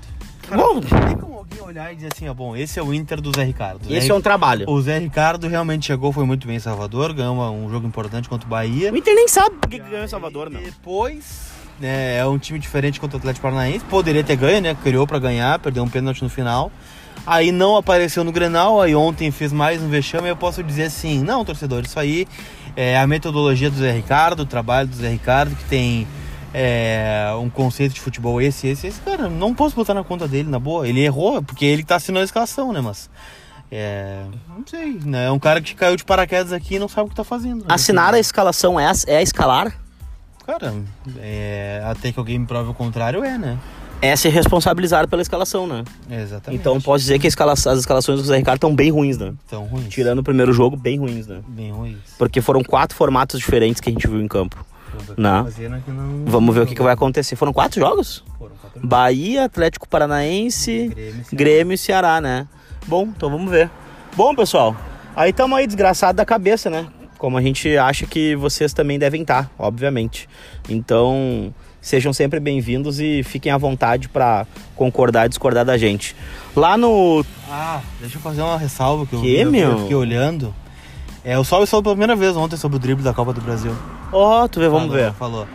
Cara, 0.49 0.63
bom, 0.63 0.81
tem 0.81 1.17
como 1.17 1.35
alguém 1.35 1.61
olhar 1.61 1.93
e 1.93 1.97
dizer 1.97 2.13
assim, 2.15 2.29
ó, 2.29 2.33
bom, 2.33 2.55
esse 2.55 2.79
é 2.79 2.83
o 2.83 2.95
Inter 2.95 3.21
do 3.21 3.33
Zé 3.35 3.43
Ricardo. 3.43 3.81
Esse 3.91 4.07
Zé, 4.07 4.13
é 4.13 4.15
um 4.15 4.21
trabalho. 4.21 4.71
O 4.71 4.81
Zé 4.81 5.01
Ricardo 5.01 5.49
realmente 5.49 5.87
chegou, 5.87 6.13
foi 6.13 6.25
muito 6.25 6.47
bem 6.47 6.55
em 6.55 6.61
Salvador, 6.61 7.13
ganhou 7.13 7.35
um 7.53 7.69
jogo 7.69 7.89
importante 7.89 8.29
contra 8.29 8.47
o 8.47 8.49
Bahia. 8.49 8.93
O 8.93 8.97
Inter 8.97 9.17
nem 9.17 9.27
sabe 9.27 9.57
por 9.57 9.69
que 9.69 9.81
ganhou 9.81 10.05
em 10.05 10.07
Salvador, 10.07 10.49
meu. 10.49 10.63
Depois, 10.63 11.51
né, 11.81 12.19
é 12.19 12.25
um 12.25 12.39
time 12.39 12.57
diferente 12.61 13.01
contra 13.01 13.17
o 13.17 13.19
Atlético 13.19 13.43
Paranaense. 13.43 13.85
Poderia 13.87 14.23
ter 14.23 14.37
ganho, 14.37 14.61
né? 14.61 14.77
Criou 14.81 15.09
para 15.09 15.19
ganhar, 15.19 15.59
perdeu 15.59 15.83
um 15.83 15.89
pênalti 15.89 16.23
no 16.23 16.31
final. 16.31 16.71
Aí 17.27 17.51
não 17.51 17.77
apareceu 17.77 18.23
no 18.23 18.31
Grenal, 18.31 18.81
aí 18.81 18.95
ontem 18.95 19.33
fez 19.33 19.53
mais 19.53 19.83
um 19.83 19.89
vexame. 19.89 20.29
Eu 20.29 20.37
posso 20.37 20.63
dizer 20.63 20.85
assim: 20.85 21.21
não, 21.21 21.45
torcedor, 21.45 21.83
isso 21.83 21.99
aí 21.99 22.29
é 22.77 22.97
a 22.97 23.09
metodologia 23.09 23.69
do 23.69 23.77
Zé 23.77 23.91
Ricardo, 23.91 24.45
o 24.45 24.47
trabalho 24.47 24.87
do 24.87 24.95
Zé 24.95 25.09
Ricardo, 25.09 25.57
que 25.57 25.65
tem 25.65 26.07
é, 26.57 27.35
um 27.37 27.51
conceito 27.51 27.95
de 27.95 28.01
futebol 28.01 28.41
esse, 28.41 28.69
esse, 28.69 28.87
esse, 28.87 29.01
cara, 29.01 29.29
não 29.29 29.53
posso 29.53 29.75
botar 29.75 29.93
na 29.93 30.05
conta 30.05 30.29
dele, 30.29 30.49
na 30.49 30.61
boa. 30.61 30.89
Ele 30.89 31.01
errou, 31.01 31.43
porque 31.43 31.65
ele 31.65 31.83
tá 31.83 31.97
assinando 31.97 32.23
a 32.23 32.25
escalação, 32.25 32.73
né? 32.73 32.81
Mas. 32.81 33.11
É. 33.73 34.23
Não 34.49 34.65
sei, 34.65 35.01
né? 35.05 35.27
É 35.27 35.31
um 35.33 35.39
cara 35.39 35.61
que 35.61 35.75
caiu 35.75 35.97
de 35.97 36.05
paraquedas 36.05 36.53
aqui 36.53 36.77
e 36.77 36.79
não 36.79 36.87
sabe 36.87 37.09
o 37.09 37.11
que 37.11 37.17
tá 37.17 37.25
fazendo. 37.25 37.63
Né? 37.63 37.67
Assinar 37.69 38.15
a 38.15 38.21
escalação 38.21 38.79
é, 38.79 38.93
é 39.09 39.21
escalar? 39.21 39.77
Cara, 40.47 40.75
é, 41.19 41.83
até 41.85 42.13
que 42.13 42.19
alguém 42.21 42.39
me 42.39 42.47
prove 42.47 42.71
o 42.71 42.75
contrário, 42.75 43.25
é, 43.25 43.37
né? 43.37 43.59
É 44.01 44.15
se 44.15 44.29
responsabilizar 44.29 45.09
pela 45.09 45.23
escalação, 45.23 45.67
né? 45.67 45.83
Exatamente. 46.09 46.61
Então 46.61 46.81
posso 46.81 47.03
dizer 47.03 47.19
que 47.19 47.27
escala, 47.27 47.55
as 47.55 47.67
escalações 47.67 48.21
do 48.21 48.27
Zé 48.27 48.37
Ricardo 48.37 48.59
estão 48.59 48.75
bem 48.75 48.91
ruins, 48.91 49.19
né? 49.19 49.33
Estão 49.43 49.65
ruins. 49.65 49.89
Tirando 49.89 50.21
o 50.21 50.23
primeiro 50.23 50.53
jogo, 50.53 50.77
bem 50.77 50.99
ruins, 50.99 51.27
né? 51.27 51.41
Bem 51.49 51.73
ruins. 51.73 51.97
Porque 52.17 52.41
foram 52.41 52.63
quatro 52.63 52.97
formatos 52.97 53.41
diferentes 53.41 53.81
que 53.81 53.89
a 53.89 53.93
gente 53.93 54.07
viu 54.07 54.21
em 54.21 54.29
campo. 54.29 54.65
Não. 55.17 55.45
não. 55.45 56.25
Vamos 56.27 56.55
ver 56.55 56.63
o 56.63 56.67
que, 56.67 56.75
que, 56.75 56.83
vai 56.83 56.93
acontecer. 56.93 57.37
Foram 57.37 57.53
quatro 57.53 57.81
jogos? 57.81 58.25
Foram 58.39 58.57
quatro 58.57 58.81
jogos. 58.81 58.89
Bahia, 58.89 59.45
Atlético 59.45 59.89
Paranaense, 59.89 60.89
Grêmio, 60.89 61.25
Grêmio 61.33 61.75
e 61.75 61.79
Ceará, 61.79 62.21
né? 62.21 62.47
Bom, 62.87 63.09
então 63.17 63.31
vamos 63.31 63.51
ver. 63.51 63.71
Bom, 64.17 64.35
pessoal, 64.35 64.77
aí 65.17 65.31
estamos 65.31 65.57
aí 65.59 65.67
desgraçado 65.67 66.17
da 66.17 66.25
cabeça, 66.25 66.69
né? 66.69 66.87
Como 67.19 67.39
a 67.39 67.43
gente 67.43 67.77
acha 67.77 68.07
que 68.07 68.37
vocês 68.37 68.73
também 68.73 68.99
devem 68.99 69.23
estar, 69.23 69.51
obviamente. 69.59 70.29
Então, 70.69 71.55
sejam 71.81 72.13
sempre 72.13 72.41
bem-vindos 72.41 73.01
e 73.01 73.23
fiquem 73.23 73.51
à 73.51 73.57
vontade 73.57 74.09
para 74.09 74.47
concordar 74.77 75.27
e 75.27 75.29
discordar 75.29 75.65
da 75.65 75.79
gente. 75.79 76.15
Lá 76.55 76.77
no. 76.77 77.25
Ah, 77.51 77.81
deixa 78.01 78.19
eu 78.19 78.21
fazer 78.21 78.43
uma 78.43 78.59
ressalva 78.59 79.07
que, 79.07 79.21
que 79.21 79.35
eu, 79.37 79.51
meu? 79.51 79.71
eu 79.71 79.79
fiquei 79.81 79.97
olhando. 79.97 80.55
É, 81.25 81.39
o 81.39 81.45
Salve 81.45 81.67
falou 81.67 81.83
pela 81.83 81.95
primeira 81.95 82.15
vez 82.15 82.37
ontem 82.37 82.57
sobre 82.57 82.77
o 82.77 82.79
drible 82.79 83.03
da 83.03 83.15
Copa 83.15 83.33
do 83.33 83.41
Brasil. 83.41 83.75
Ó, 84.17 84.45
oh, 84.45 84.49
tu 84.49 84.61
vê, 84.61 84.69
vamos 84.69 84.87
falou, 84.87 84.97
ver. 84.97 85.13
Falou. 85.15 85.49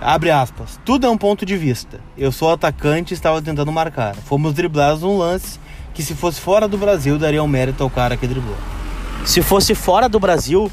Abre 0.00 0.30
aspas. 0.30 0.78
Tudo 0.84 1.08
é 1.08 1.10
um 1.10 1.18
ponto 1.18 1.44
de 1.44 1.56
vista. 1.56 1.98
Eu 2.16 2.30
sou 2.30 2.52
atacante 2.52 3.12
e 3.12 3.16
estava 3.16 3.42
tentando 3.42 3.72
marcar. 3.72 4.14
Fomos 4.14 4.54
driblados 4.54 5.02
num 5.02 5.18
lance 5.18 5.58
que 5.92 6.04
se 6.04 6.14
fosse 6.14 6.40
fora 6.40 6.68
do 6.68 6.78
Brasil 6.78 7.18
daria 7.18 7.42
um 7.42 7.48
mérito 7.48 7.82
ao 7.82 7.90
cara 7.90 8.16
que 8.16 8.24
driblou. 8.24 8.56
Se 9.24 9.42
fosse 9.42 9.74
fora 9.74 10.08
do 10.08 10.20
Brasil, 10.20 10.70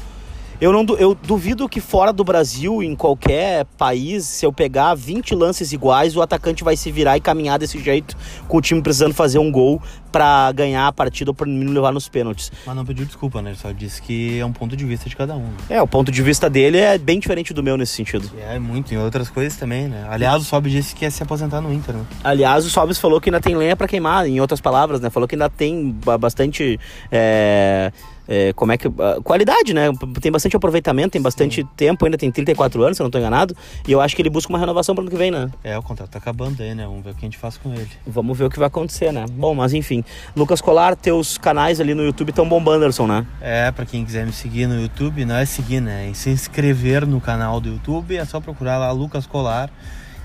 eu, 0.64 0.72
não, 0.72 0.86
eu 0.96 1.14
duvido 1.14 1.68
que 1.68 1.78
fora 1.78 2.10
do 2.10 2.24
Brasil, 2.24 2.82
em 2.82 2.96
qualquer 2.96 3.66
país, 3.76 4.24
se 4.24 4.46
eu 4.46 4.52
pegar 4.52 4.94
20 4.94 5.34
lances 5.34 5.74
iguais, 5.74 6.16
o 6.16 6.22
atacante 6.22 6.64
vai 6.64 6.74
se 6.74 6.90
virar 6.90 7.18
e 7.18 7.20
caminhar 7.20 7.58
desse 7.58 7.78
jeito, 7.78 8.16
com 8.48 8.56
o 8.56 8.60
time 8.62 8.80
precisando 8.80 9.12
fazer 9.12 9.38
um 9.38 9.52
gol 9.52 9.82
para 10.10 10.50
ganhar 10.52 10.86
a 10.86 10.92
partida 10.92 11.32
ou 11.32 11.34
para 11.34 11.46
não 11.46 11.70
levar 11.70 11.92
nos 11.92 12.08
pênaltis. 12.08 12.50
Mas 12.64 12.74
não 12.74 12.82
pediu 12.82 13.04
desculpa, 13.04 13.42
né? 13.42 13.50
Ele 13.50 13.58
só 13.58 13.72
disse 13.72 14.00
que 14.00 14.38
é 14.38 14.46
um 14.46 14.54
ponto 14.54 14.74
de 14.74 14.86
vista 14.86 15.06
de 15.06 15.14
cada 15.14 15.36
um. 15.36 15.50
É, 15.68 15.82
o 15.82 15.86
ponto 15.86 16.10
de 16.10 16.22
vista 16.22 16.48
dele 16.48 16.78
é 16.78 16.96
bem 16.96 17.20
diferente 17.20 17.52
do 17.52 17.62
meu 17.62 17.76
nesse 17.76 17.92
sentido. 17.92 18.30
É, 18.38 18.58
muito. 18.58 18.94
E 18.94 18.96
outras 18.96 19.28
coisas 19.28 19.58
também, 19.58 19.86
né? 19.86 20.06
Aliás, 20.08 20.40
o 20.40 20.46
Sobe 20.46 20.70
disse 20.70 20.94
que 20.94 21.04
ia 21.04 21.10
se 21.10 21.22
aposentar 21.22 21.60
no 21.60 21.70
Inter, 21.74 21.94
né? 21.94 22.06
Aliás, 22.22 22.64
o 22.64 22.70
Sobis 22.70 22.98
falou 22.98 23.20
que 23.20 23.28
ainda 23.28 23.40
tem 23.40 23.54
lenha 23.54 23.76
para 23.76 23.86
queimar, 23.86 24.26
em 24.26 24.40
outras 24.40 24.62
palavras, 24.62 24.98
né? 24.98 25.10
Falou 25.10 25.28
que 25.28 25.34
ainda 25.34 25.50
tem 25.50 25.94
bastante. 26.18 26.80
É 27.12 27.92
é, 28.28 28.52
como 28.52 28.72
é 28.72 28.76
que. 28.76 28.88
Uh, 28.88 29.22
qualidade, 29.22 29.74
né? 29.74 29.90
Tem 30.20 30.30
bastante 30.30 30.56
aproveitamento, 30.56 31.10
tem 31.10 31.22
bastante 31.22 31.62
Sim. 31.62 31.68
tempo, 31.76 32.04
ainda 32.04 32.16
tem 32.16 32.30
34 32.30 32.82
anos, 32.82 32.96
se 32.96 33.02
eu 33.02 33.04
não 33.04 33.08
estou 33.08 33.20
enganado. 33.20 33.56
E 33.86 33.92
eu 33.92 34.00
acho 34.00 34.14
que 34.14 34.22
ele 34.22 34.30
busca 34.30 34.52
uma 34.52 34.58
renovação 34.58 34.94
para 34.94 35.02
o 35.02 35.04
ano 35.04 35.10
que 35.10 35.16
vem, 35.16 35.30
né? 35.30 35.50
É, 35.62 35.78
o 35.78 35.82
contrato 35.82 36.10
tá 36.10 36.18
acabando 36.18 36.62
aí, 36.62 36.74
né? 36.74 36.84
Vamos 36.84 37.04
ver 37.04 37.10
o 37.10 37.14
que 37.14 37.24
a 37.24 37.28
gente 37.28 37.38
faz 37.38 37.56
com 37.56 37.72
ele. 37.72 37.90
Vamos 38.06 38.36
ver 38.36 38.44
o 38.44 38.50
que 38.50 38.58
vai 38.58 38.68
acontecer, 38.68 39.12
né? 39.12 39.24
Bom, 39.30 39.54
mas 39.54 39.72
enfim. 39.72 40.04
Lucas 40.34 40.60
Colar, 40.60 40.96
teus 40.96 41.38
canais 41.38 41.80
ali 41.80 41.94
no 41.94 42.02
YouTube 42.02 42.30
estão 42.30 42.48
bombando, 42.48 42.84
Anderson, 42.84 43.06
né? 43.06 43.26
É, 43.40 43.70
para 43.70 43.86
quem 43.86 44.04
quiser 44.04 44.26
me 44.26 44.32
seguir 44.32 44.66
no 44.66 44.80
YouTube, 44.80 45.24
não 45.24 45.36
é 45.36 45.44
seguir, 45.44 45.80
né? 45.80 46.08
É 46.10 46.14
se 46.14 46.30
inscrever 46.30 47.06
no 47.06 47.20
canal 47.20 47.60
do 47.60 47.68
YouTube, 47.68 48.16
é 48.16 48.24
só 48.24 48.40
procurar 48.40 48.78
lá 48.78 48.90
Lucas 48.92 49.26
Colar. 49.26 49.70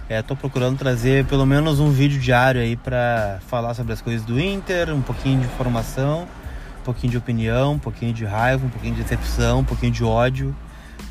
É, 0.07 0.23
tô 0.23 0.35
procurando 0.35 0.75
trazer 0.75 1.25
pelo 1.25 1.45
menos 1.45 1.79
um 1.79 1.91
vídeo 1.91 2.19
diário 2.19 2.59
aí 2.59 2.75
pra 2.75 3.39
falar 3.47 3.75
sobre 3.75 3.93
as 3.93 4.01
coisas 4.01 4.25
do 4.25 4.39
Inter, 4.39 4.91
um 4.91 5.01
pouquinho 5.01 5.39
de 5.39 5.45
informação, 5.45 6.27
pouquinho 6.89 7.12
de 7.12 7.17
opinião, 7.17 7.73
um 7.73 7.80
pouquinho 7.80 8.12
de 8.12 8.25
raiva, 8.25 8.65
um 8.65 8.69
pouquinho 8.69 8.95
de 8.95 9.04
decepção, 9.04 9.60
um 9.60 9.63
pouquinho 9.63 9.91
de 9.91 10.04
ódio, 10.04 10.56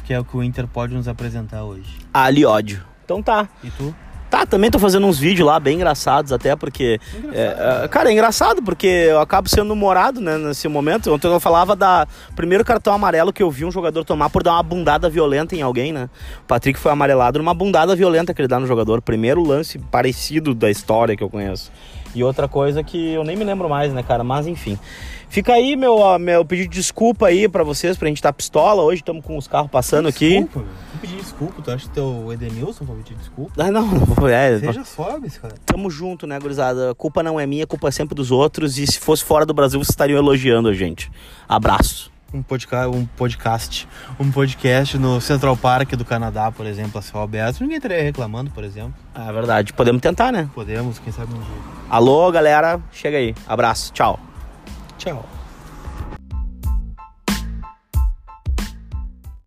que 0.04 0.12
é 0.12 0.18
o 0.18 0.24
que 0.24 0.36
o 0.36 0.42
Inter 0.42 0.66
pode 0.66 0.92
nos 0.94 1.06
apresentar 1.06 1.62
hoje. 1.62 1.98
Ali 2.12 2.44
ódio. 2.44 2.84
Então 3.04 3.22
tá. 3.22 3.48
E 3.62 3.70
tu? 3.70 3.94
Tá, 4.28 4.44
também 4.44 4.70
tô 4.70 4.78
fazendo 4.78 5.06
uns 5.06 5.18
vídeos 5.18 5.46
lá 5.46 5.58
bem 5.58 5.76
engraçados 5.76 6.32
até, 6.32 6.54
porque. 6.54 7.00
É, 7.32 7.84
é, 7.84 7.88
cara, 7.88 8.10
é 8.10 8.12
engraçado 8.12 8.62
porque 8.62 8.86
eu 8.86 9.20
acabo 9.20 9.48
sendo 9.48 9.72
humorado, 9.72 10.20
né, 10.20 10.36
nesse 10.36 10.68
momento. 10.68 11.10
Ontem 11.10 11.28
eu 11.28 11.40
falava 11.40 11.74
da 11.74 12.06
primeiro 12.36 12.62
cartão 12.62 12.92
amarelo 12.92 13.32
que 13.32 13.42
eu 13.42 13.50
vi 13.50 13.64
um 13.64 13.70
jogador 13.70 14.04
tomar 14.04 14.28
por 14.28 14.42
dar 14.42 14.52
uma 14.52 14.62
bundada 14.62 15.08
violenta 15.08 15.56
em 15.56 15.62
alguém, 15.62 15.92
né? 15.92 16.10
O 16.42 16.46
Patrick 16.46 16.78
foi 16.78 16.92
amarelado 16.92 17.38
numa 17.38 17.54
bundada 17.54 17.96
violenta 17.96 18.34
que 18.34 18.42
ele 18.42 18.48
dá 18.48 18.60
no 18.60 18.66
jogador. 18.66 19.00
Primeiro 19.00 19.42
lance 19.42 19.78
parecido 19.78 20.54
da 20.54 20.70
história 20.70 21.16
que 21.16 21.22
eu 21.22 21.30
conheço. 21.30 21.72
E 22.14 22.24
outra 22.24 22.48
coisa 22.48 22.82
que 22.82 23.12
eu 23.12 23.24
nem 23.24 23.36
me 23.36 23.44
lembro 23.44 23.68
mais, 23.68 23.92
né, 23.92 24.02
cara? 24.02 24.24
Mas 24.24 24.46
enfim. 24.46 24.78
Fica 25.28 25.52
aí 25.52 25.76
meu, 25.76 26.18
meu 26.18 26.44
pedido 26.44 26.70
de 26.70 26.78
desculpa 26.78 27.26
aí 27.26 27.48
pra 27.48 27.62
vocês, 27.62 27.98
pra 27.98 28.08
gente 28.08 28.16
estar 28.16 28.30
tá 28.30 28.32
pistola. 28.32 28.82
Hoje 28.82 29.02
estamos 29.02 29.24
com 29.24 29.36
os 29.36 29.46
carros 29.46 29.70
passando 29.70 30.10
desculpa, 30.10 30.60
aqui. 30.60 30.68
Tu 30.92 30.98
pedir 31.00 31.16
desculpa, 31.16 31.62
tu 31.62 31.70
acha 31.70 31.86
que 31.86 31.94
teu 31.94 32.32
Edenilson 32.32 32.84
vai 32.84 32.96
pedir 32.96 33.14
desculpa? 33.14 33.52
Ah, 33.58 33.70
não, 33.70 33.86
não, 33.86 34.26
é. 34.26 34.58
Seja 34.58 34.84
sóbrio, 34.84 35.30
cara. 35.40 35.54
Tamo 35.66 35.90
junto, 35.90 36.26
né, 36.26 36.38
gurizada? 36.38 36.92
A 36.92 36.94
culpa 36.94 37.22
não 37.22 37.38
é 37.38 37.46
minha, 37.46 37.64
a 37.64 37.66
culpa 37.66 37.88
é 37.88 37.90
sempre 37.90 38.14
dos 38.14 38.30
outros. 38.30 38.78
E 38.78 38.86
se 38.86 38.98
fosse 38.98 39.22
fora 39.22 39.44
do 39.44 39.52
Brasil, 39.52 39.78
vocês 39.78 39.90
estariam 39.90 40.18
elogiando 40.18 40.68
a 40.68 40.74
gente. 40.74 41.10
Abraço. 41.46 42.10
Um 42.32 42.42
podcast, 42.42 42.94
um 42.94 43.06
podcast, 43.06 43.88
um 44.20 44.30
podcast 44.30 44.98
no 44.98 45.18
Central 45.18 45.56
Park 45.56 45.92
do 45.92 46.04
Canadá, 46.04 46.52
por 46.52 46.66
exemplo, 46.66 46.98
a 46.98 47.02
céu 47.02 47.22
aberto, 47.22 47.60
ninguém 47.62 47.78
estaria 47.78 48.02
reclamando, 48.02 48.50
por 48.50 48.64
exemplo. 48.64 48.92
É 49.14 49.32
verdade, 49.32 49.72
podemos 49.72 50.02
tentar, 50.02 50.30
né? 50.30 50.50
Podemos, 50.54 50.98
quem 50.98 51.10
sabe 51.10 51.32
um 51.32 51.38
dia. 51.38 51.62
Alô, 51.88 52.30
galera, 52.30 52.80
chega 52.92 53.16
aí. 53.16 53.34
Abraço, 53.46 53.92
tchau. 53.94 54.20
Tchau. 54.98 55.37